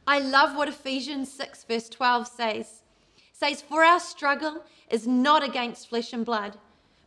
I 0.06 0.18
love 0.18 0.54
what 0.54 0.68
Ephesians 0.68 1.32
6, 1.32 1.64
verse 1.64 1.88
12 1.88 2.28
says. 2.28 2.82
It 3.16 3.22
says, 3.32 3.62
For 3.62 3.82
our 3.82 4.00
struggle 4.00 4.64
is 4.90 5.06
not 5.06 5.42
against 5.42 5.88
flesh 5.88 6.12
and 6.12 6.26
blood, 6.26 6.58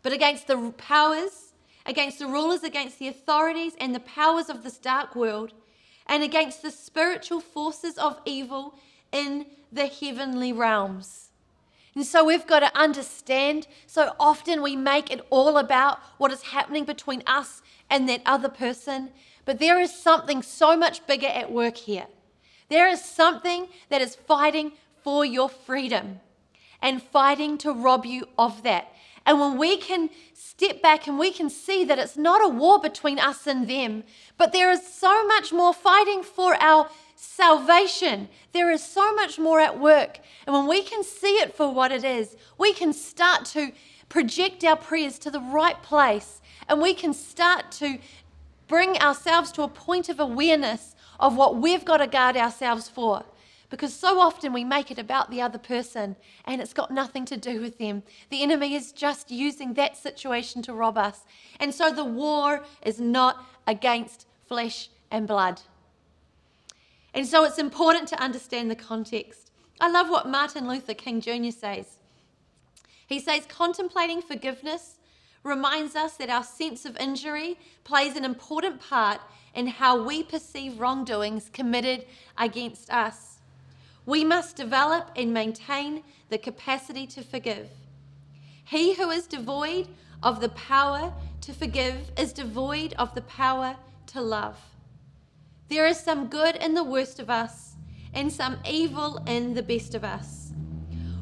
but 0.02 0.14
against 0.14 0.48
the 0.48 0.74
powers, 0.78 1.54
against 1.86 2.18
the 2.18 2.26
rulers, 2.28 2.64
against 2.64 2.98
the 2.98 3.08
authorities, 3.08 3.74
and 3.80 3.94
the 3.94 4.00
powers 4.00 4.50
of 4.50 4.64
this 4.64 4.80
dark 4.80 5.16
world 5.16 5.54
and 6.08 6.24
against 6.24 6.62
the 6.62 6.72
spiritual 6.72 7.42
forces 7.42 7.98
of 7.98 8.20
evil 8.26 8.76
in 9.12 9.46
the 9.72 9.88
heavenly 9.88 10.54
realms. 10.54 11.27
And 11.96 12.06
so 12.06 12.24
we've 12.24 12.46
got 12.46 12.60
to 12.60 12.78
understand. 12.78 13.68
So 13.86 14.14
often 14.20 14.62
we 14.62 14.76
make 14.76 15.12
it 15.12 15.26
all 15.30 15.58
about 15.58 16.00
what 16.18 16.32
is 16.32 16.42
happening 16.44 16.86
between 16.86 17.24
us 17.26 17.62
and 17.90 18.08
that 18.10 18.22
other 18.26 18.50
person. 18.50 19.10
But 19.46 19.60
there 19.60 19.80
is 19.80 19.94
something 19.94 20.42
so 20.42 20.78
much 20.78 21.06
bigger 21.08 21.28
at 21.28 21.52
work 21.52 21.78
here. 21.78 22.08
There 22.70 22.88
is 22.88 23.04
something 23.04 23.70
that 23.90 24.02
is 24.02 24.16
fighting 24.16 24.74
for 25.04 25.24
your 25.24 25.50
freedom 25.50 26.20
and 26.82 27.02
fighting 27.02 27.58
to 27.60 27.72
rob 27.72 28.06
you 28.06 28.28
of 28.38 28.64
that. 28.64 28.92
And 29.26 29.40
when 29.40 29.58
we 29.58 29.78
can 29.78 30.10
step 30.34 30.82
back 30.82 31.08
and 31.08 31.20
we 31.20 31.32
can 31.32 31.50
see 31.50 31.84
that 31.84 32.00
it's 32.00 32.18
not 32.18 32.44
a 32.44 32.48
war 32.48 32.80
between 32.80 33.20
us 33.20 33.46
and 33.46 33.68
them, 33.68 34.04
but 34.38 34.54
there 34.54 34.72
is 34.72 34.88
so 34.88 35.28
much 35.28 35.52
more 35.52 35.74
fighting 35.74 36.24
for 36.24 36.56
our 36.62 36.90
salvation. 37.18 38.30
There 38.54 38.72
is 38.72 38.84
so 38.84 39.14
much 39.14 39.38
more 39.40 39.60
at 39.60 39.80
work. 39.80 40.20
And 40.46 40.54
when 40.56 40.68
we 40.68 40.84
can 40.84 41.04
see 41.04 41.36
it 41.38 41.56
for 41.56 41.74
what 41.74 41.92
it 41.92 42.04
is, 42.04 42.38
we 42.58 42.74
can 42.74 42.94
start 42.94 43.46
to 43.46 43.72
project 44.08 44.64
our 44.64 44.78
prayers 44.78 45.20
to 45.20 45.32
the 45.32 45.40
right 45.40 45.82
place 45.84 46.42
and 46.70 46.82
we 46.82 46.94
can 46.94 47.14
start 47.14 47.72
to 47.72 47.98
bring 48.68 48.98
ourselves 48.98 49.52
to 49.54 49.64
a 49.64 49.68
point 49.68 50.10
of 50.10 50.20
awareness 50.20 50.96
of 51.20 51.36
what 51.36 51.58
we've 51.58 51.86
got 51.86 51.98
to 51.98 52.08
guard 52.08 52.38
ourselves 52.38 52.88
for. 52.88 53.24
Because 53.70 53.94
so 53.94 54.20
often 54.20 54.54
we 54.54 54.64
make 54.64 54.92
it 54.92 55.00
about 55.00 55.30
the 55.30 55.42
other 55.42 55.58
person 55.58 56.16
and 56.46 56.62
it's 56.62 56.74
got 56.74 56.92
nothing 56.92 57.26
to 57.26 57.36
do 57.36 57.60
with 57.60 57.78
them. 57.78 58.04
The 58.30 58.44
enemy 58.44 58.76
is 58.76 58.94
just 58.94 59.30
using 59.30 59.74
that 59.74 59.98
situation 59.98 60.62
to 60.64 60.74
rob 60.74 60.98
us. 60.98 61.26
And 61.60 61.74
so 61.74 61.92
the 61.92 62.06
war 62.06 62.64
is 62.86 63.02
not 63.02 63.46
against 63.66 64.26
flesh 64.48 64.90
and 65.12 65.28
blood. 65.28 65.62
And 67.14 67.26
so 67.26 67.44
it's 67.44 67.58
important 67.58 68.08
to 68.10 68.22
understand 68.22 68.70
the 68.70 68.76
context. 68.76 69.52
I 69.80 69.90
love 69.90 70.10
what 70.10 70.28
Martin 70.28 70.68
Luther 70.68 70.94
King 70.94 71.22
Jr. 71.22 71.52
says. 71.52 71.98
He 73.08 73.20
says, 73.20 73.46
contemplating 73.48 74.22
forgiveness 74.22 74.96
reminds 75.44 75.96
us 75.96 76.18
that 76.18 76.30
our 76.30 76.44
sense 76.44 76.86
of 76.86 76.98
injury 76.98 77.58
plays 77.84 78.16
an 78.16 78.26
important 78.26 78.82
part 78.82 79.22
in 79.56 79.68
how 79.68 80.04
we 80.04 80.24
perceive 80.24 80.80
wrongdoings 80.80 81.50
committed 81.54 82.06
against 82.38 82.92
us. 82.92 83.38
We 84.06 84.24
must 84.24 84.56
develop 84.56 85.12
and 85.16 85.34
maintain 85.34 86.04
the 86.30 86.38
capacity 86.38 87.08
to 87.08 87.24
forgive. 87.24 87.70
He 88.64 88.94
who 88.94 89.10
is 89.10 89.28
devoid 89.28 89.88
of 90.22 90.42
the 90.42 90.50
power 90.50 91.14
to 91.42 91.54
forgive 91.54 92.12
is 92.18 92.34
devoid 92.34 92.94
of 92.98 93.16
the 93.16 93.22
power 93.22 93.78
to 94.08 94.22
love. 94.22 94.58
There 95.70 95.86
is 95.86 96.00
some 96.00 96.28
good 96.28 96.56
in 96.56 96.76
the 96.76 96.84
worst 96.84 97.20
of 97.20 97.30
us 97.30 97.76
and 98.14 98.32
some 98.32 98.58
evil 98.66 99.22
in 99.28 99.54
the 99.54 99.62
best 99.62 99.96
of 99.96 100.04
us. 100.04 100.54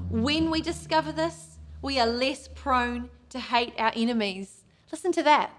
When 0.09 0.51
we 0.51 0.61
discover 0.61 1.11
this, 1.11 1.57
we 1.81 1.99
are 1.99 2.05
less 2.05 2.47
prone 2.53 3.09
to 3.29 3.39
hate 3.39 3.73
our 3.79 3.91
enemies. 3.95 4.63
Listen 4.91 5.11
to 5.13 5.23
that. 5.23 5.51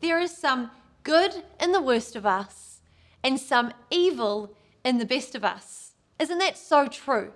There 0.00 0.18
is 0.18 0.34
some 0.34 0.70
good 1.02 1.44
in 1.60 1.72
the 1.72 1.82
worst 1.82 2.16
of 2.16 2.24
us 2.24 2.80
and 3.22 3.38
some 3.38 3.72
evil 3.90 4.56
in 4.82 4.96
the 4.96 5.04
best 5.04 5.34
of 5.34 5.44
us. 5.44 5.92
Isn't 6.18 6.38
that 6.38 6.56
so 6.56 6.88
true? 6.88 7.32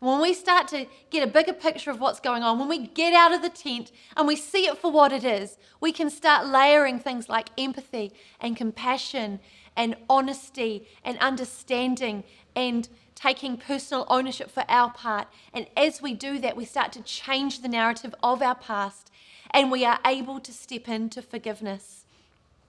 When 0.00 0.20
we 0.20 0.34
start 0.34 0.66
to 0.68 0.86
get 1.10 1.22
a 1.22 1.30
bigger 1.30 1.52
picture 1.52 1.92
of 1.92 2.00
what's 2.00 2.18
going 2.18 2.42
on, 2.42 2.58
when 2.58 2.66
we 2.66 2.88
get 2.88 3.14
out 3.14 3.32
of 3.32 3.40
the 3.40 3.48
tent 3.48 3.92
and 4.16 4.26
we 4.26 4.34
see 4.34 4.66
it 4.66 4.78
for 4.78 4.90
what 4.90 5.12
it 5.12 5.22
is, 5.22 5.58
we 5.80 5.92
can 5.92 6.10
start 6.10 6.48
layering 6.48 6.98
things 6.98 7.28
like 7.28 7.50
empathy 7.56 8.12
and 8.40 8.56
compassion 8.56 9.38
and 9.76 9.96
honesty 10.08 10.86
and 11.04 11.18
understanding 11.18 12.24
and 12.54 12.88
taking 13.14 13.56
personal 13.56 14.06
ownership 14.08 14.50
for 14.50 14.64
our 14.68 14.90
part. 14.90 15.28
And 15.54 15.66
as 15.76 16.02
we 16.02 16.14
do 16.14 16.38
that, 16.40 16.56
we 16.56 16.64
start 16.64 16.92
to 16.92 17.02
change 17.02 17.62
the 17.62 17.68
narrative 17.68 18.14
of 18.22 18.42
our 18.42 18.54
past 18.54 19.10
and 19.50 19.70
we 19.70 19.84
are 19.84 20.00
able 20.04 20.40
to 20.40 20.52
step 20.52 20.88
into 20.88 21.22
forgiveness 21.22 22.04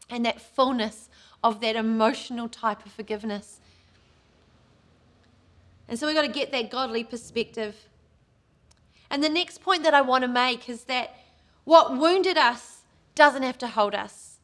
and 0.09 0.25
that 0.25 0.41
fullness 0.41 1.09
of 1.43 1.61
that 1.61 1.75
emotional 1.75 2.47
type 2.47 2.85
of 2.85 2.91
forgiveness. 2.91 3.59
And 5.87 5.99
so 5.99 6.07
we've 6.07 6.15
got 6.15 6.23
to 6.23 6.27
get 6.31 6.51
that 6.51 6.69
godly 6.69 7.03
perspective. 7.03 7.87
And 9.09 9.23
the 9.23 9.29
next 9.29 9.61
point 9.61 9.83
that 9.83 9.93
I 9.93 10.01
want 10.01 10.23
to 10.23 10.27
make 10.27 10.69
is 10.69 10.85
that 10.85 11.15
what 11.63 11.97
wounded 11.97 12.37
us 12.37 12.81
doesn't 13.15 13.43
have 13.43 13.57
to 13.59 13.67
hold 13.67 13.93
us. 13.95 14.37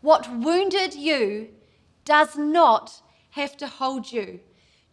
What 0.00 0.30
wounded 0.30 0.94
you 0.94 1.48
does 2.04 2.36
not 2.36 3.02
have 3.30 3.56
to 3.58 3.66
hold 3.66 4.12
you. 4.12 4.40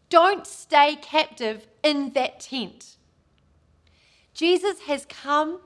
Don't 0.10 0.46
stay 0.46 0.96
captive 0.96 1.68
in 1.84 2.12
that 2.14 2.42
tent. 2.42 2.98
Jesus 4.34 4.82
has 4.82 5.06
come 5.06 5.60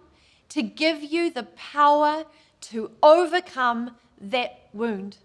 to 0.49 0.61
give 0.61 1.03
you 1.03 1.29
the 1.29 1.43
power 1.43 2.25
to 2.61 2.91
overcome 3.01 3.95
that 4.19 4.69
wound. 4.73 5.17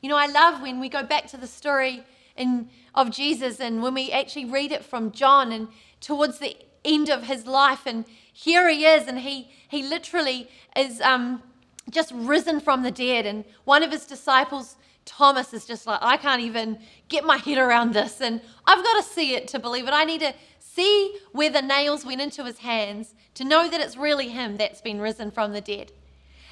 You 0.00 0.08
know, 0.08 0.16
I 0.16 0.26
love 0.26 0.62
when 0.62 0.80
we 0.80 0.88
go 0.88 1.02
back 1.02 1.26
to 1.28 1.36
the 1.36 1.46
story 1.46 2.04
in, 2.36 2.70
of 2.94 3.10
Jesus. 3.10 3.60
And 3.60 3.82
when 3.82 3.94
we 3.94 4.10
actually 4.10 4.46
read 4.46 4.72
it 4.72 4.84
from 4.84 5.12
John 5.12 5.52
and 5.52 5.68
towards 6.00 6.38
the 6.38 6.56
end 6.84 7.10
of 7.10 7.24
his 7.24 7.46
life, 7.46 7.82
and 7.86 8.04
here 8.32 8.68
he 8.68 8.84
is, 8.84 9.06
and 9.06 9.20
he, 9.20 9.50
he 9.68 9.82
literally 9.82 10.48
is 10.74 11.00
um, 11.02 11.42
just 11.90 12.12
risen 12.14 12.60
from 12.60 12.82
the 12.82 12.90
dead. 12.90 13.26
And 13.26 13.44
one 13.64 13.82
of 13.82 13.90
his 13.90 14.06
disciples, 14.06 14.76
Thomas, 15.10 15.52
is 15.52 15.66
just 15.66 15.88
like, 15.88 15.98
I 16.02 16.16
can't 16.16 16.40
even 16.40 16.78
get 17.08 17.24
my 17.24 17.36
head 17.36 17.58
around 17.58 17.94
this. 17.94 18.20
And 18.20 18.40
I've 18.64 18.84
got 18.84 19.02
to 19.02 19.02
see 19.02 19.34
it 19.34 19.48
to 19.48 19.58
believe 19.58 19.88
it. 19.88 19.92
I 19.92 20.04
need 20.04 20.20
to 20.20 20.32
see 20.60 21.16
where 21.32 21.50
the 21.50 21.60
nails 21.60 22.06
went 22.06 22.20
into 22.20 22.44
his 22.44 22.58
hands 22.58 23.14
to 23.34 23.42
know 23.42 23.68
that 23.68 23.80
it's 23.80 23.96
really 23.96 24.28
him 24.28 24.56
that's 24.56 24.80
been 24.80 25.00
risen 25.00 25.32
from 25.32 25.52
the 25.52 25.60
dead. 25.60 25.90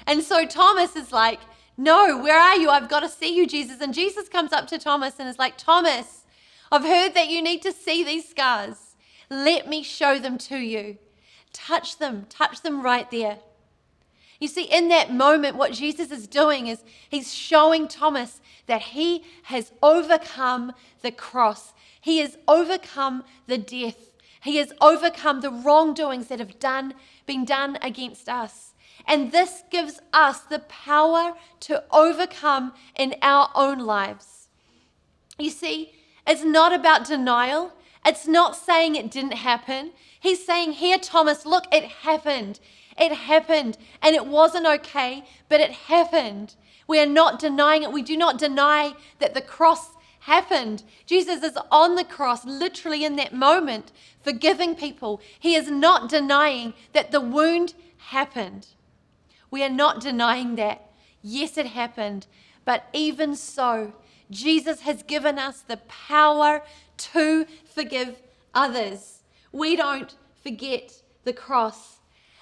And 0.05 0.21
so 0.21 0.45
Thomas 0.45 0.97
is 0.97 1.13
like, 1.13 1.39
No, 1.77 2.21
where 2.21 2.37
are 2.37 2.57
you? 2.57 2.69
I've 2.69 2.89
got 2.89 2.99
to 2.99 3.09
see 3.09 3.33
you, 3.33 3.47
Jesus. 3.47 3.79
And 3.79 3.93
Jesus 3.93 4.27
comes 4.27 4.51
up 4.51 4.67
to 4.67 4.77
Thomas 4.77 5.15
and 5.19 5.29
is 5.29 5.39
like, 5.39 5.57
Thomas, 5.57 6.25
I've 6.69 6.83
heard 6.83 7.13
that 7.13 7.29
you 7.29 7.41
need 7.41 7.61
to 7.61 7.71
see 7.71 8.03
these 8.03 8.27
scars. 8.27 8.95
Let 9.29 9.69
me 9.69 9.83
show 9.83 10.19
them 10.19 10.37
to 10.39 10.57
you. 10.57 10.97
Touch 11.53 11.97
them, 11.97 12.25
touch 12.29 12.61
them 12.61 12.83
right 12.83 13.09
there. 13.09 13.39
You 14.39 14.47
see, 14.47 14.63
in 14.63 14.87
that 14.87 15.13
moment, 15.13 15.57
what 15.57 15.73
Jesus 15.73 16.11
is 16.11 16.25
doing 16.25 16.67
is 16.67 16.83
he's 17.09 17.33
showing 17.33 17.87
Thomas 17.87 18.39
that 18.69 18.81
he 18.81 19.23
has 19.43 19.71
overcome 19.83 20.71
the 21.01 21.11
cross, 21.11 21.73
he 21.99 22.19
has 22.19 22.37
overcome 22.47 23.23
the 23.47 23.57
death, 23.57 24.11
he 24.41 24.57
has 24.57 24.71
overcome 24.79 25.41
the 25.41 25.51
wrongdoings 25.51 26.27
that 26.27 26.39
have 26.39 26.59
done, 26.59 26.93
been 27.25 27.43
done 27.43 27.77
against 27.81 28.29
us. 28.29 28.73
And 29.05 29.31
this 29.31 29.63
gives 29.71 29.99
us 30.13 30.41
the 30.41 30.59
power 30.59 31.33
to 31.61 31.83
overcome 31.91 32.73
in 32.95 33.15
our 33.21 33.49
own 33.55 33.79
lives. 33.79 34.47
You 35.37 35.49
see, 35.49 35.93
it's 36.27 36.43
not 36.43 36.71
about 36.71 37.05
denial. 37.05 37.73
It's 38.05 38.27
not 38.27 38.55
saying 38.55 38.95
it 38.95 39.09
didn't 39.09 39.33
happen. 39.33 39.91
He's 40.19 40.45
saying, 40.45 40.73
Here, 40.73 40.99
Thomas, 40.99 41.45
look, 41.45 41.65
it 41.73 41.85
happened. 41.85 42.59
It 42.97 43.13
happened 43.13 43.77
and 44.01 44.15
it 44.15 44.27
wasn't 44.27 44.67
okay, 44.67 45.23
but 45.47 45.59
it 45.59 45.71
happened. 45.71 46.55
We 46.89 46.99
are 46.99 47.05
not 47.05 47.37
denying 47.37 47.83
it. 47.83 47.91
We 47.91 48.01
do 48.01 48.17
not 48.17 48.39
deny 48.39 48.95
that 49.19 49.35
the 49.35 49.41
cross 49.41 49.91
happened. 50.21 50.81
Jesus 51.05 51.43
is 51.43 51.55
on 51.71 51.93
the 51.93 52.03
cross, 52.03 52.43
literally 52.45 53.05
in 53.05 53.15
that 53.17 53.31
moment, 53.31 53.91
forgiving 54.23 54.73
people. 54.73 55.21
He 55.39 55.53
is 55.53 55.69
not 55.69 56.09
denying 56.09 56.73
that 56.93 57.11
the 57.11 57.21
wound 57.21 57.75
happened. 57.97 58.69
We 59.51 59.63
are 59.63 59.69
not 59.69 60.01
denying 60.01 60.55
that. 60.55 60.89
Yes, 61.21 61.59
it 61.59 61.67
happened. 61.67 62.25
But 62.65 62.87
even 62.91 63.35
so, 63.35 63.93
Jesus 64.31 64.81
has 64.81 65.03
given 65.03 65.37
us 65.37 65.61
the 65.61 65.77
power 65.77 66.63
to 67.13 67.45
forgive 67.65 68.19
others. 68.55 69.19
We 69.51 69.75
don't 69.75 70.15
forget 70.41 71.03
the 71.23 71.33
cross. 71.33 71.98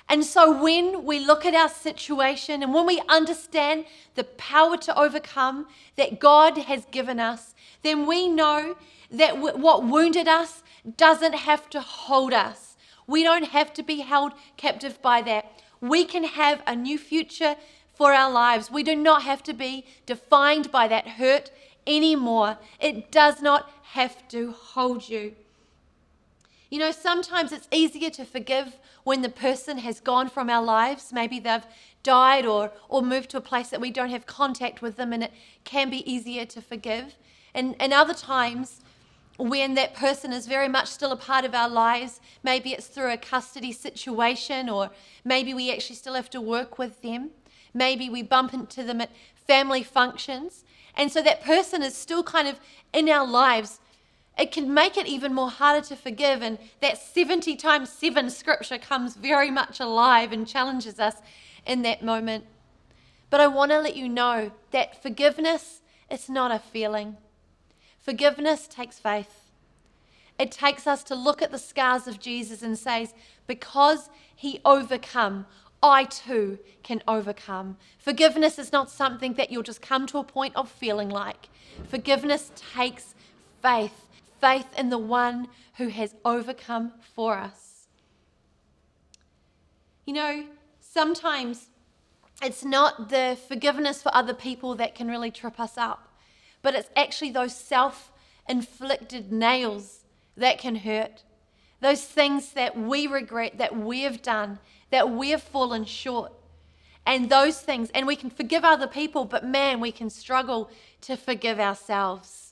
And 0.09 0.23
so 0.23 0.51
when 0.51 1.03
we 1.03 1.19
look 1.19 1.45
at 1.45 1.53
our 1.53 1.69
situation 1.69 2.63
and 2.63 2.73
when 2.73 2.85
we 2.85 3.01
understand 3.09 3.85
the 4.15 4.23
power 4.23 4.77
to 4.77 4.97
overcome 4.97 5.67
that 5.97 6.19
God 6.19 6.57
has 6.57 6.85
given 6.85 7.19
us, 7.19 7.53
then 7.83 8.05
we 8.07 8.27
know 8.27 8.77
that 9.11 9.37
what 9.37 9.83
wounded 9.83 10.27
us 10.27 10.63
doesn't 10.95 11.35
have 11.35 11.69
to 11.71 11.81
hold 11.81 12.33
us. 12.33 12.77
We 13.05 13.23
don't 13.23 13.49
have 13.49 13.73
to 13.73 13.83
be 13.83 13.99
held 13.99 14.33
captive 14.55 15.01
by 15.01 15.21
that. 15.23 15.61
We 15.81 16.05
can 16.05 16.23
have 16.23 16.63
a 16.65 16.75
new 16.75 16.97
future 16.97 17.55
for 17.93 18.13
our 18.13 18.31
lives. 18.31 18.71
We 18.71 18.83
do 18.83 18.95
not 18.95 19.23
have 19.23 19.43
to 19.43 19.53
be 19.53 19.85
defined 20.05 20.71
by 20.71 20.87
that 20.87 21.07
hurt 21.07 21.51
anymore. 21.85 22.57
It 22.79 23.11
does 23.11 23.41
not 23.41 23.71
have 23.91 24.27
to 24.29 24.51
hold 24.51 25.09
you. 25.09 25.35
You 26.69 26.79
know, 26.79 26.91
sometimes 26.91 27.51
it's 27.51 27.67
easier 27.71 28.09
to 28.11 28.25
forgive 28.25 28.77
when 29.03 29.21
the 29.21 29.29
person 29.29 29.77
has 29.77 30.01
gone 30.01 30.29
from 30.29 30.49
our 30.49 30.63
lives. 30.63 31.13
Maybe 31.13 31.39
they've 31.39 31.65
died 32.03 32.45
or, 32.45 32.71
or 32.89 33.01
moved 33.01 33.29
to 33.31 33.37
a 33.37 33.41
place 33.41 33.69
that 33.69 33.79
we 33.79 33.91
don't 33.91 34.09
have 34.09 34.25
contact 34.25 34.81
with 34.81 34.97
them, 34.97 35.13
and 35.13 35.23
it 35.23 35.31
can 35.63 35.89
be 35.89 36.09
easier 36.11 36.45
to 36.45 36.61
forgive. 36.61 37.15
And, 37.53 37.75
and 37.79 37.93
other 37.93 38.13
times, 38.13 38.81
when 39.37 39.75
that 39.75 39.93
person 39.93 40.33
is 40.33 40.45
very 40.47 40.67
much 40.67 40.87
still 40.87 41.11
a 41.11 41.17
part 41.17 41.45
of 41.45 41.53
our 41.53 41.69
lives, 41.69 42.19
maybe 42.43 42.71
it's 42.73 42.87
through 42.87 43.13
a 43.13 43.17
custody 43.17 43.71
situation, 43.71 44.67
or 44.67 44.89
maybe 45.23 45.53
we 45.53 45.71
actually 45.71 45.95
still 45.95 46.15
have 46.15 46.29
to 46.31 46.41
work 46.41 46.77
with 46.77 47.01
them. 47.01 47.31
Maybe 47.73 48.09
we 48.09 48.23
bump 48.23 48.53
into 48.53 48.83
them 48.83 48.99
at 48.99 49.11
family 49.47 49.83
functions. 49.83 50.65
And 50.95 51.11
so 51.11 51.21
that 51.21 51.43
person 51.43 51.81
is 51.81 51.95
still 51.95 52.23
kind 52.23 52.47
of 52.47 52.59
in 52.91 53.07
our 53.07 53.25
lives 53.25 53.79
it 54.37 54.51
can 54.51 54.73
make 54.73 54.97
it 54.97 55.07
even 55.07 55.33
more 55.33 55.49
harder 55.49 55.85
to 55.87 55.95
forgive. 55.95 56.41
And 56.41 56.57
that 56.81 56.97
70 56.97 57.55
times 57.55 57.89
7 57.89 58.29
scripture 58.29 58.77
comes 58.77 59.15
very 59.15 59.49
much 59.49 59.79
alive 59.79 60.31
and 60.31 60.47
challenges 60.47 60.99
us 60.99 61.15
in 61.65 61.81
that 61.81 62.03
moment. 62.03 62.45
But 63.29 63.41
I 63.41 63.47
want 63.47 63.71
to 63.71 63.79
let 63.79 63.95
you 63.95 64.07
know 64.07 64.51
that 64.71 65.01
forgiveness 65.01 65.81
is 66.09 66.29
not 66.29 66.51
a 66.51 66.59
feeling. 66.59 67.17
Forgiveness 67.99 68.67
takes 68.67 68.99
faith. 68.99 69.51
It 70.39 70.51
takes 70.51 70.85
us 70.85 71.03
to 71.05 71.15
look 71.15 71.41
at 71.41 71.51
the 71.51 71.57
scars 71.57 72.07
of 72.07 72.19
Jesus 72.19 72.61
and 72.61 72.77
says, 72.77 73.13
because 73.47 74.09
he 74.35 74.61
overcome, 74.63 75.47
I 75.81 76.05
too 76.05 76.59
can 76.83 77.01
overcome. 77.07 77.77
Forgiveness 77.97 78.57
is 78.59 78.71
not 78.71 78.89
something 78.89 79.33
that 79.33 79.51
you'll 79.51 79.63
just 79.63 79.81
come 79.81 80.05
to 80.07 80.19
a 80.19 80.23
point 80.23 80.55
of 80.55 80.69
feeling 80.69 81.09
like. 81.09 81.49
Forgiveness 81.87 82.51
takes 82.55 83.13
faith 83.61 84.06
faith 84.39 84.67
in 84.77 84.89
the 84.89 84.97
one 84.97 85.47
who 85.77 85.89
has 85.89 86.15
overcome 86.25 86.93
for 87.13 87.35
us. 87.35 87.87
You 90.05 90.13
know, 90.13 90.45
sometimes 90.79 91.67
it's 92.41 92.63
not 92.63 93.09
the 93.09 93.37
forgiveness 93.47 94.01
for 94.01 94.13
other 94.15 94.33
people 94.33 94.75
that 94.75 94.95
can 94.95 95.07
really 95.07 95.31
trip 95.31 95.59
us 95.59 95.77
up, 95.77 96.13
but 96.61 96.75
it's 96.75 96.89
actually 96.95 97.31
those 97.31 97.55
self 97.55 98.11
inflicted 98.47 99.31
nails 99.31 100.05
that 100.35 100.59
can 100.59 100.77
hurt. 100.77 101.23
Those 101.79 102.03
things 102.03 102.53
that 102.53 102.77
we 102.77 103.05
regret, 103.05 103.57
that 103.57 103.75
we 103.75 104.01
have 104.01 104.21
done, 104.21 104.59
that 104.89 105.09
we 105.09 105.29
have 105.31 105.43
fallen 105.43 105.85
short. 105.85 106.31
And 107.05 107.29
those 107.29 107.61
things, 107.61 107.89
and 107.93 108.07
we 108.07 108.15
can 108.15 108.29
forgive 108.29 108.63
other 108.63 108.87
people, 108.87 109.25
but 109.25 109.45
man, 109.45 109.79
we 109.79 109.91
can 109.91 110.09
struggle 110.09 110.69
to 111.01 111.15
forgive 111.15 111.59
ourselves. 111.59 112.46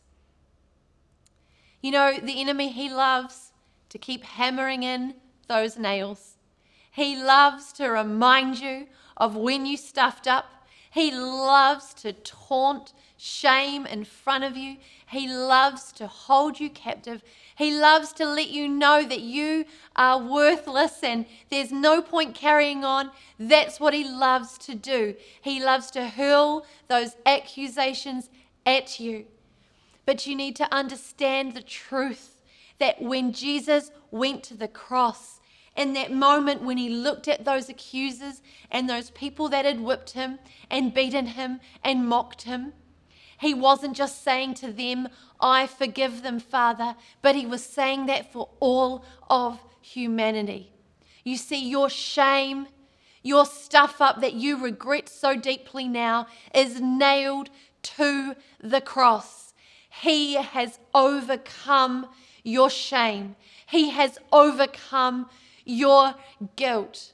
You 1.86 1.92
know, 1.92 2.18
the 2.18 2.42
enemy, 2.42 2.70
he 2.70 2.90
loves 2.90 3.52
to 3.90 4.00
keep 4.00 4.24
hammering 4.24 4.82
in 4.82 5.14
those 5.48 5.78
nails. 5.78 6.38
He 6.90 7.16
loves 7.16 7.72
to 7.74 7.90
remind 7.90 8.60
you 8.60 8.88
of 9.16 9.36
when 9.36 9.68
you 9.68 9.78
stuffed 9.78 10.26
up. 10.26 10.46
He 10.90 11.12
loves 11.12 11.94
to 12.02 12.14
taunt 12.14 12.94
shame 13.18 13.86
in 13.86 14.04
front 14.04 14.44
of 14.44 14.58
you. 14.58 14.78
He 15.06 15.28
loves 15.28 15.92
to 15.92 16.08
hold 16.08 16.60
you 16.60 16.72
captive. 16.72 17.22
He 17.56 17.80
loves 17.80 18.14
to 18.14 18.26
let 18.26 18.50
you 18.50 18.68
know 18.68 19.04
that 19.04 19.22
you 19.22 19.66
are 19.96 20.18
worthless 20.18 21.04
and 21.04 21.28
there's 21.52 21.72
no 21.72 22.02
point 22.02 22.34
carrying 22.34 22.84
on. 22.84 23.12
That's 23.38 23.80
what 23.80 23.94
he 23.94 24.04
loves 24.04 24.58
to 24.58 24.74
do. 24.74 25.14
He 25.40 25.64
loves 25.64 25.92
to 25.92 26.08
hurl 26.08 26.66
those 26.88 27.16
accusations 27.28 28.32
at 28.66 29.00
you. 29.00 29.28
But 30.06 30.28
you 30.28 30.36
need 30.36 30.56
to 30.58 30.74
understand 30.74 31.54
the 31.54 31.62
truth 31.62 32.42
that 32.80 33.02
when 33.02 33.34
Jesus 33.34 33.92
went 34.12 34.44
to 34.44 34.54
the 34.56 34.68
cross, 34.68 35.40
in 35.76 35.94
that 35.94 36.12
moment 36.12 36.62
when 36.62 36.78
he 36.78 36.90
looked 36.90 37.28
at 37.28 37.44
those 37.44 37.68
accusers 37.68 38.42
and 38.72 38.90
those 38.90 39.10
people 39.12 39.50
that 39.50 39.66
had 39.66 39.82
whipped 39.82 40.12
him 40.12 40.40
and 40.70 40.94
beaten 40.94 41.28
him 41.28 41.60
and 41.84 42.08
mocked 42.08 42.44
him, 42.44 42.74
he 43.40 43.54
wasn't 43.54 43.96
just 43.96 44.24
saying 44.24 44.54
to 44.56 44.72
them, 44.72 45.10
I 45.40 45.68
forgive 45.68 46.24
them, 46.24 46.40
Father, 46.40 46.96
but 47.22 47.36
he 47.36 47.46
was 47.46 47.64
saying 47.66 48.06
that 48.06 48.32
for 48.32 48.50
all 48.60 49.04
of 49.30 49.60
humanity. 49.82 50.72
You 51.24 51.38
see, 51.38 51.68
your 51.68 51.90
shame, 51.90 52.68
your 53.22 53.46
stuff 53.46 54.00
up 54.00 54.22
that 54.22 54.34
you 54.34 54.58
regret 54.58 55.10
so 55.10 55.36
deeply 55.36 55.88
now 55.88 56.28
is 56.54 56.80
nailed 56.80 57.50
to 57.82 58.36
the 58.62 58.82
cross. 58.82 59.45
He 60.02 60.36
has 60.36 60.80
overcome 60.94 62.08
your 62.44 62.70
shame. 62.70 63.36
He 63.66 63.90
has 63.90 64.18
overcome 64.32 65.30
your 65.66 66.16
guilt. 66.56 67.14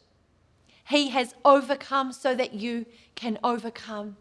He 0.90 1.10
has 1.10 1.34
overcome 1.46 2.12
so 2.12 2.36
that 2.36 2.54
you 2.54 2.86
can 3.16 3.38
overcome. 3.44 4.18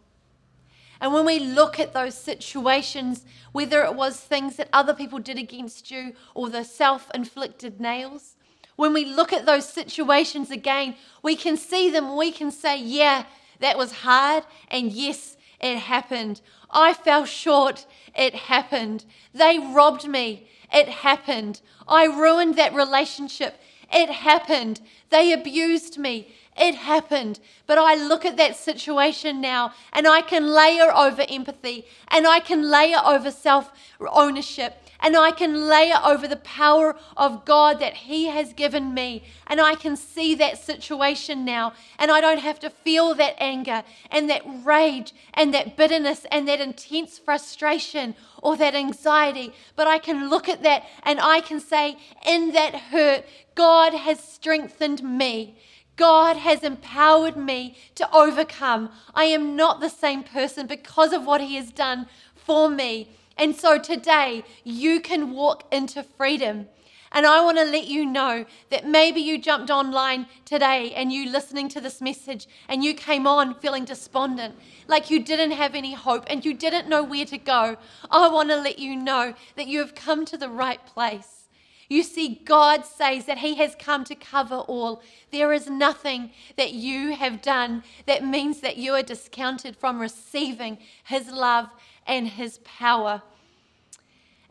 And 1.01 1.11
when 1.11 1.25
we 1.25 1.39
look 1.39 1.79
at 1.79 1.93
those 1.93 2.15
situations, 2.15 3.25
whether 3.51 3.83
it 3.83 3.95
was 3.95 4.17
things 4.19 4.57
that 4.57 4.69
other 4.71 4.93
people 4.93 5.17
did 5.17 5.37
against 5.37 5.89
you 5.89 6.13
or 6.35 6.49
the 6.49 6.63
self 6.63 7.09
inflicted 7.13 7.81
nails, 7.81 8.35
when 8.75 8.93
we 8.93 9.05
look 9.05 9.33
at 9.33 9.45
those 9.45 9.67
situations 9.67 10.51
again, 10.51 10.95
we 11.23 11.35
can 11.35 11.57
see 11.57 11.89
them. 11.89 12.15
We 12.15 12.31
can 12.31 12.51
say, 12.51 12.79
yeah, 12.79 13.25
that 13.59 13.77
was 13.77 13.91
hard. 13.91 14.43
And 14.69 14.91
yes, 14.91 15.37
it 15.61 15.77
happened. 15.77 16.41
I 16.69 16.93
fell 16.93 17.25
short. 17.25 17.85
It 18.15 18.33
happened. 18.33 19.05
They 19.33 19.59
robbed 19.59 20.07
me. 20.07 20.47
It 20.73 20.87
happened. 20.87 21.61
I 21.87 22.05
ruined 22.05 22.55
that 22.55 22.73
relationship. 22.73 23.59
It 23.91 24.09
happened. 24.09 24.81
They 25.09 25.33
abused 25.33 25.97
me. 25.97 26.33
It 26.57 26.75
happened. 26.75 27.39
But 27.67 27.77
I 27.77 27.95
look 27.95 28.25
at 28.25 28.37
that 28.37 28.55
situation 28.55 29.41
now 29.41 29.73
and 29.93 30.07
I 30.07 30.21
can 30.21 30.53
layer 30.53 30.91
over 30.95 31.25
empathy 31.29 31.85
and 32.07 32.27
I 32.27 32.39
can 32.39 32.69
layer 32.69 33.01
over 33.05 33.31
self 33.31 33.71
ownership 33.99 34.80
and 35.01 35.17
I 35.17 35.31
can 35.31 35.67
lay 35.67 35.89
it 35.89 35.99
over 36.05 36.27
the 36.27 36.35
power 36.37 36.95
of 37.17 37.43
God 37.43 37.79
that 37.79 37.93
He 37.93 38.27
has 38.27 38.53
given 38.53 38.93
me. 38.93 39.23
And 39.47 39.59
I 39.59 39.75
can 39.75 39.95
see 39.95 40.35
that 40.35 40.63
situation 40.63 41.43
now. 41.43 41.73
And 41.97 42.11
I 42.11 42.21
don't 42.21 42.39
have 42.39 42.59
to 42.59 42.69
feel 42.69 43.15
that 43.15 43.35
anger 43.39 43.83
and 44.11 44.29
that 44.29 44.43
rage 44.63 45.13
and 45.33 45.53
that 45.53 45.75
bitterness 45.75 46.25
and 46.31 46.47
that 46.47 46.61
intense 46.61 47.17
frustration 47.17 48.15
or 48.41 48.55
that 48.57 48.75
anxiety. 48.75 49.53
But 49.75 49.87
I 49.87 49.97
can 49.97 50.29
look 50.29 50.47
at 50.47 50.63
that 50.63 50.83
and 51.03 51.19
I 51.19 51.41
can 51.41 51.59
say, 51.59 51.97
in 52.25 52.51
that 52.51 52.75
hurt, 52.75 53.25
God 53.55 53.93
has 53.93 54.23
strengthened 54.23 55.03
me. 55.03 55.57
God 55.95 56.37
has 56.37 56.63
empowered 56.63 57.37
me 57.37 57.75
to 57.95 58.11
overcome. 58.15 58.89
I 59.13 59.25
am 59.25 59.55
not 59.55 59.81
the 59.81 59.89
same 59.89 60.23
person 60.23 60.65
because 60.67 61.11
of 61.11 61.25
what 61.25 61.41
He 61.41 61.55
has 61.55 61.71
done 61.71 62.07
for 62.35 62.69
me. 62.69 63.09
And 63.41 63.55
so 63.55 63.79
today, 63.79 64.43
you 64.63 64.99
can 64.99 65.33
walk 65.33 65.63
into 65.71 66.03
freedom. 66.03 66.67
And 67.11 67.25
I 67.25 67.43
want 67.43 67.57
to 67.57 67.63
let 67.63 67.87
you 67.87 68.05
know 68.05 68.45
that 68.69 68.85
maybe 68.85 69.19
you 69.19 69.39
jumped 69.39 69.71
online 69.71 70.27
today 70.45 70.93
and 70.93 71.11
you 71.11 71.27
listening 71.27 71.67
to 71.69 71.81
this 71.81 72.01
message 72.01 72.47
and 72.69 72.83
you 72.83 72.93
came 72.93 73.25
on 73.25 73.55
feeling 73.55 73.83
despondent, 73.83 74.53
like 74.87 75.09
you 75.09 75.23
didn't 75.23 75.51
have 75.53 75.73
any 75.73 75.95
hope 75.95 76.25
and 76.27 76.45
you 76.45 76.53
didn't 76.53 76.87
know 76.87 77.01
where 77.01 77.25
to 77.25 77.39
go. 77.39 77.77
I 78.11 78.29
want 78.29 78.49
to 78.49 78.57
let 78.57 78.77
you 78.77 78.95
know 78.95 79.33
that 79.55 79.65
you 79.65 79.79
have 79.79 79.95
come 79.95 80.23
to 80.25 80.37
the 80.37 80.47
right 80.47 80.85
place. 80.85 81.47
You 81.89 82.03
see, 82.03 82.41
God 82.45 82.85
says 82.85 83.25
that 83.25 83.39
He 83.39 83.55
has 83.55 83.75
come 83.75 84.03
to 84.03 84.13
cover 84.13 84.57
all. 84.57 85.01
There 85.31 85.51
is 85.51 85.67
nothing 85.67 86.29
that 86.57 86.73
you 86.73 87.15
have 87.15 87.41
done 87.41 87.83
that 88.05 88.23
means 88.23 88.61
that 88.61 88.77
you 88.77 88.93
are 88.93 89.01
discounted 89.01 89.75
from 89.75 89.99
receiving 89.99 90.77
His 91.03 91.31
love 91.31 91.69
and 92.05 92.27
His 92.27 92.59
power. 92.59 93.23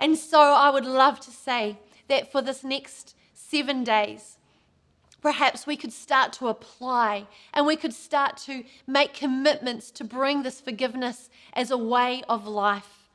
And 0.01 0.17
so 0.17 0.41
I 0.41 0.71
would 0.71 0.87
love 0.87 1.21
to 1.21 1.31
say 1.31 1.79
that 2.09 2.33
for 2.33 2.41
this 2.41 2.65
next 2.65 3.15
seven 3.35 3.85
days, 3.85 4.39
perhaps 5.21 5.67
we 5.67 5.77
could 5.77 5.93
start 5.93 6.33
to 6.33 6.49
apply 6.49 7.27
and 7.53 7.67
we 7.67 7.77
could 7.77 7.93
start 7.93 8.39
to 8.39 8.65
make 8.87 9.13
commitments 9.13 9.91
to 9.93 10.05
bring 10.05 10.43
this 10.43 10.61
forgiveness 10.61 11.29
as 11.53 11.71
a 11.71 11.77
way 11.77 12.23
of 12.29 12.47
life. 12.47 13.09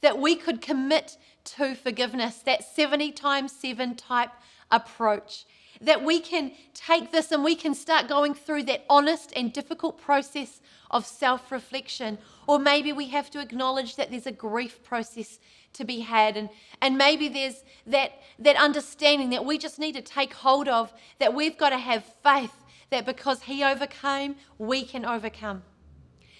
That 0.00 0.18
we 0.18 0.34
could 0.34 0.62
commit 0.62 1.18
to 1.44 1.74
forgiveness, 1.74 2.36
that 2.38 2.64
70 2.64 3.12
times 3.12 3.52
7 3.52 3.94
type 3.94 4.30
approach. 4.70 5.44
That 5.80 6.02
we 6.04 6.20
can 6.20 6.52
take 6.74 7.12
this 7.12 7.32
and 7.32 7.44
we 7.44 7.56
can 7.56 7.74
start 7.74 8.08
going 8.08 8.34
through 8.34 8.64
that 8.64 8.84
honest 8.88 9.32
and 9.34 9.52
difficult 9.52 10.00
process 10.00 10.60
of 10.90 11.04
self 11.04 11.50
reflection. 11.50 12.18
Or 12.46 12.58
maybe 12.58 12.92
we 12.92 13.08
have 13.08 13.30
to 13.30 13.40
acknowledge 13.40 13.96
that 13.96 14.10
there's 14.10 14.26
a 14.26 14.32
grief 14.32 14.82
process 14.84 15.38
to 15.74 15.84
be 15.84 16.00
had. 16.00 16.36
And, 16.36 16.48
and 16.80 16.96
maybe 16.96 17.28
there's 17.28 17.62
that, 17.86 18.12
that 18.38 18.56
understanding 18.56 19.30
that 19.30 19.44
we 19.44 19.58
just 19.58 19.78
need 19.78 19.94
to 19.94 20.02
take 20.02 20.34
hold 20.34 20.68
of, 20.68 20.92
that 21.18 21.34
we've 21.34 21.56
got 21.56 21.70
to 21.70 21.78
have 21.78 22.04
faith 22.22 22.52
that 22.90 23.06
because 23.06 23.42
He 23.42 23.64
overcame, 23.64 24.36
we 24.58 24.84
can 24.84 25.04
overcome. 25.04 25.62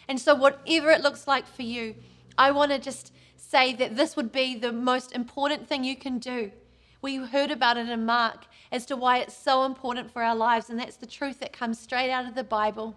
And 0.08 0.20
so, 0.20 0.34
whatever 0.34 0.90
it 0.90 1.00
looks 1.00 1.26
like 1.26 1.46
for 1.46 1.62
you, 1.62 1.94
I 2.36 2.50
want 2.50 2.70
to 2.72 2.78
just 2.78 3.12
say 3.36 3.72
that 3.74 3.96
this 3.96 4.16
would 4.16 4.32
be 4.32 4.54
the 4.54 4.72
most 4.72 5.12
important 5.12 5.68
thing 5.68 5.84
you 5.84 5.96
can 5.96 6.18
do. 6.18 6.52
We 7.00 7.16
heard 7.16 7.50
about 7.50 7.76
it 7.76 7.88
in 7.88 8.06
Mark 8.06 8.44
as 8.70 8.86
to 8.86 8.96
why 8.96 9.18
it's 9.18 9.36
so 9.36 9.64
important 9.64 10.12
for 10.12 10.22
our 10.22 10.36
lives, 10.36 10.70
and 10.70 10.78
that's 10.78 10.96
the 10.96 11.06
truth 11.06 11.40
that 11.40 11.52
comes 11.52 11.78
straight 11.78 12.10
out 12.10 12.26
of 12.26 12.34
the 12.34 12.44
Bible. 12.44 12.94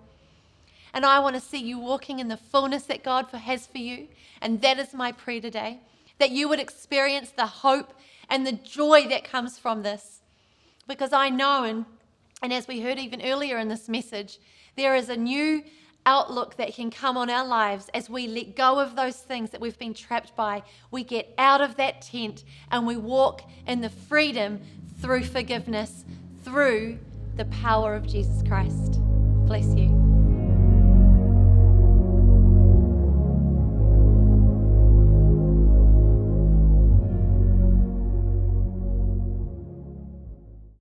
And 0.94 1.06
I 1.06 1.20
want 1.20 1.36
to 1.36 1.42
see 1.42 1.58
you 1.58 1.78
walking 1.78 2.20
in 2.20 2.30
the 2.30 2.38
fullness 2.38 2.84
that 2.84 3.04
God 3.04 3.26
has 3.32 3.68
for 3.68 3.80
you. 3.80 4.08
And 4.42 4.62
that 4.62 4.80
is 4.80 4.94
my 4.94 5.12
prayer 5.12 5.42
today 5.42 5.82
that 6.20 6.32
you 6.32 6.48
would 6.48 6.60
experience 6.60 7.32
the 7.32 7.46
hope 7.46 7.94
and 8.30 8.46
the 8.46 8.54
joy 8.54 9.08
that 9.08 9.24
comes 9.24 9.60
from 9.60 9.84
this. 9.84 10.22
Because 10.88 11.14
I 11.14 11.30
know, 11.30 11.64
and, 11.64 11.86
and 12.42 12.54
as 12.54 12.68
we 12.68 12.82
heard 12.82 13.00
even 13.00 13.22
earlier 13.22 13.58
in 13.58 13.68
this 13.68 13.90
message, 13.90 14.40
there 14.76 14.96
is 14.96 15.10
a 15.10 15.18
new 15.18 15.64
outlook 16.06 16.56
that 16.58 16.74
can 16.74 16.92
come 16.92 17.18
on 17.18 17.30
our 17.30 17.46
lives 17.46 17.90
as 17.94 18.10
we 18.10 18.28
let 18.28 18.56
go 18.56 18.80
of 18.80 18.96
those 18.96 19.18
things 19.18 19.50
that 19.50 19.60
we've 19.60 19.80
been 19.80 19.94
trapped 19.94 20.36
by. 20.36 20.62
We 20.92 21.04
get 21.04 21.34
out 21.38 21.62
of 21.62 21.78
that 21.78 22.02
tent 22.02 22.44
and 22.72 22.86
we 22.86 22.96
walk 22.96 23.42
in 23.66 23.82
the 23.82 23.90
freedom 23.90 24.62
through 25.02 25.24
forgiveness, 25.24 26.06
through 26.44 27.00
the 27.36 27.46
power 27.46 27.96
of 27.96 28.08
Jesus 28.08 28.48
Christ. 28.48 29.00
Bless 29.48 29.68
you. 29.76 30.05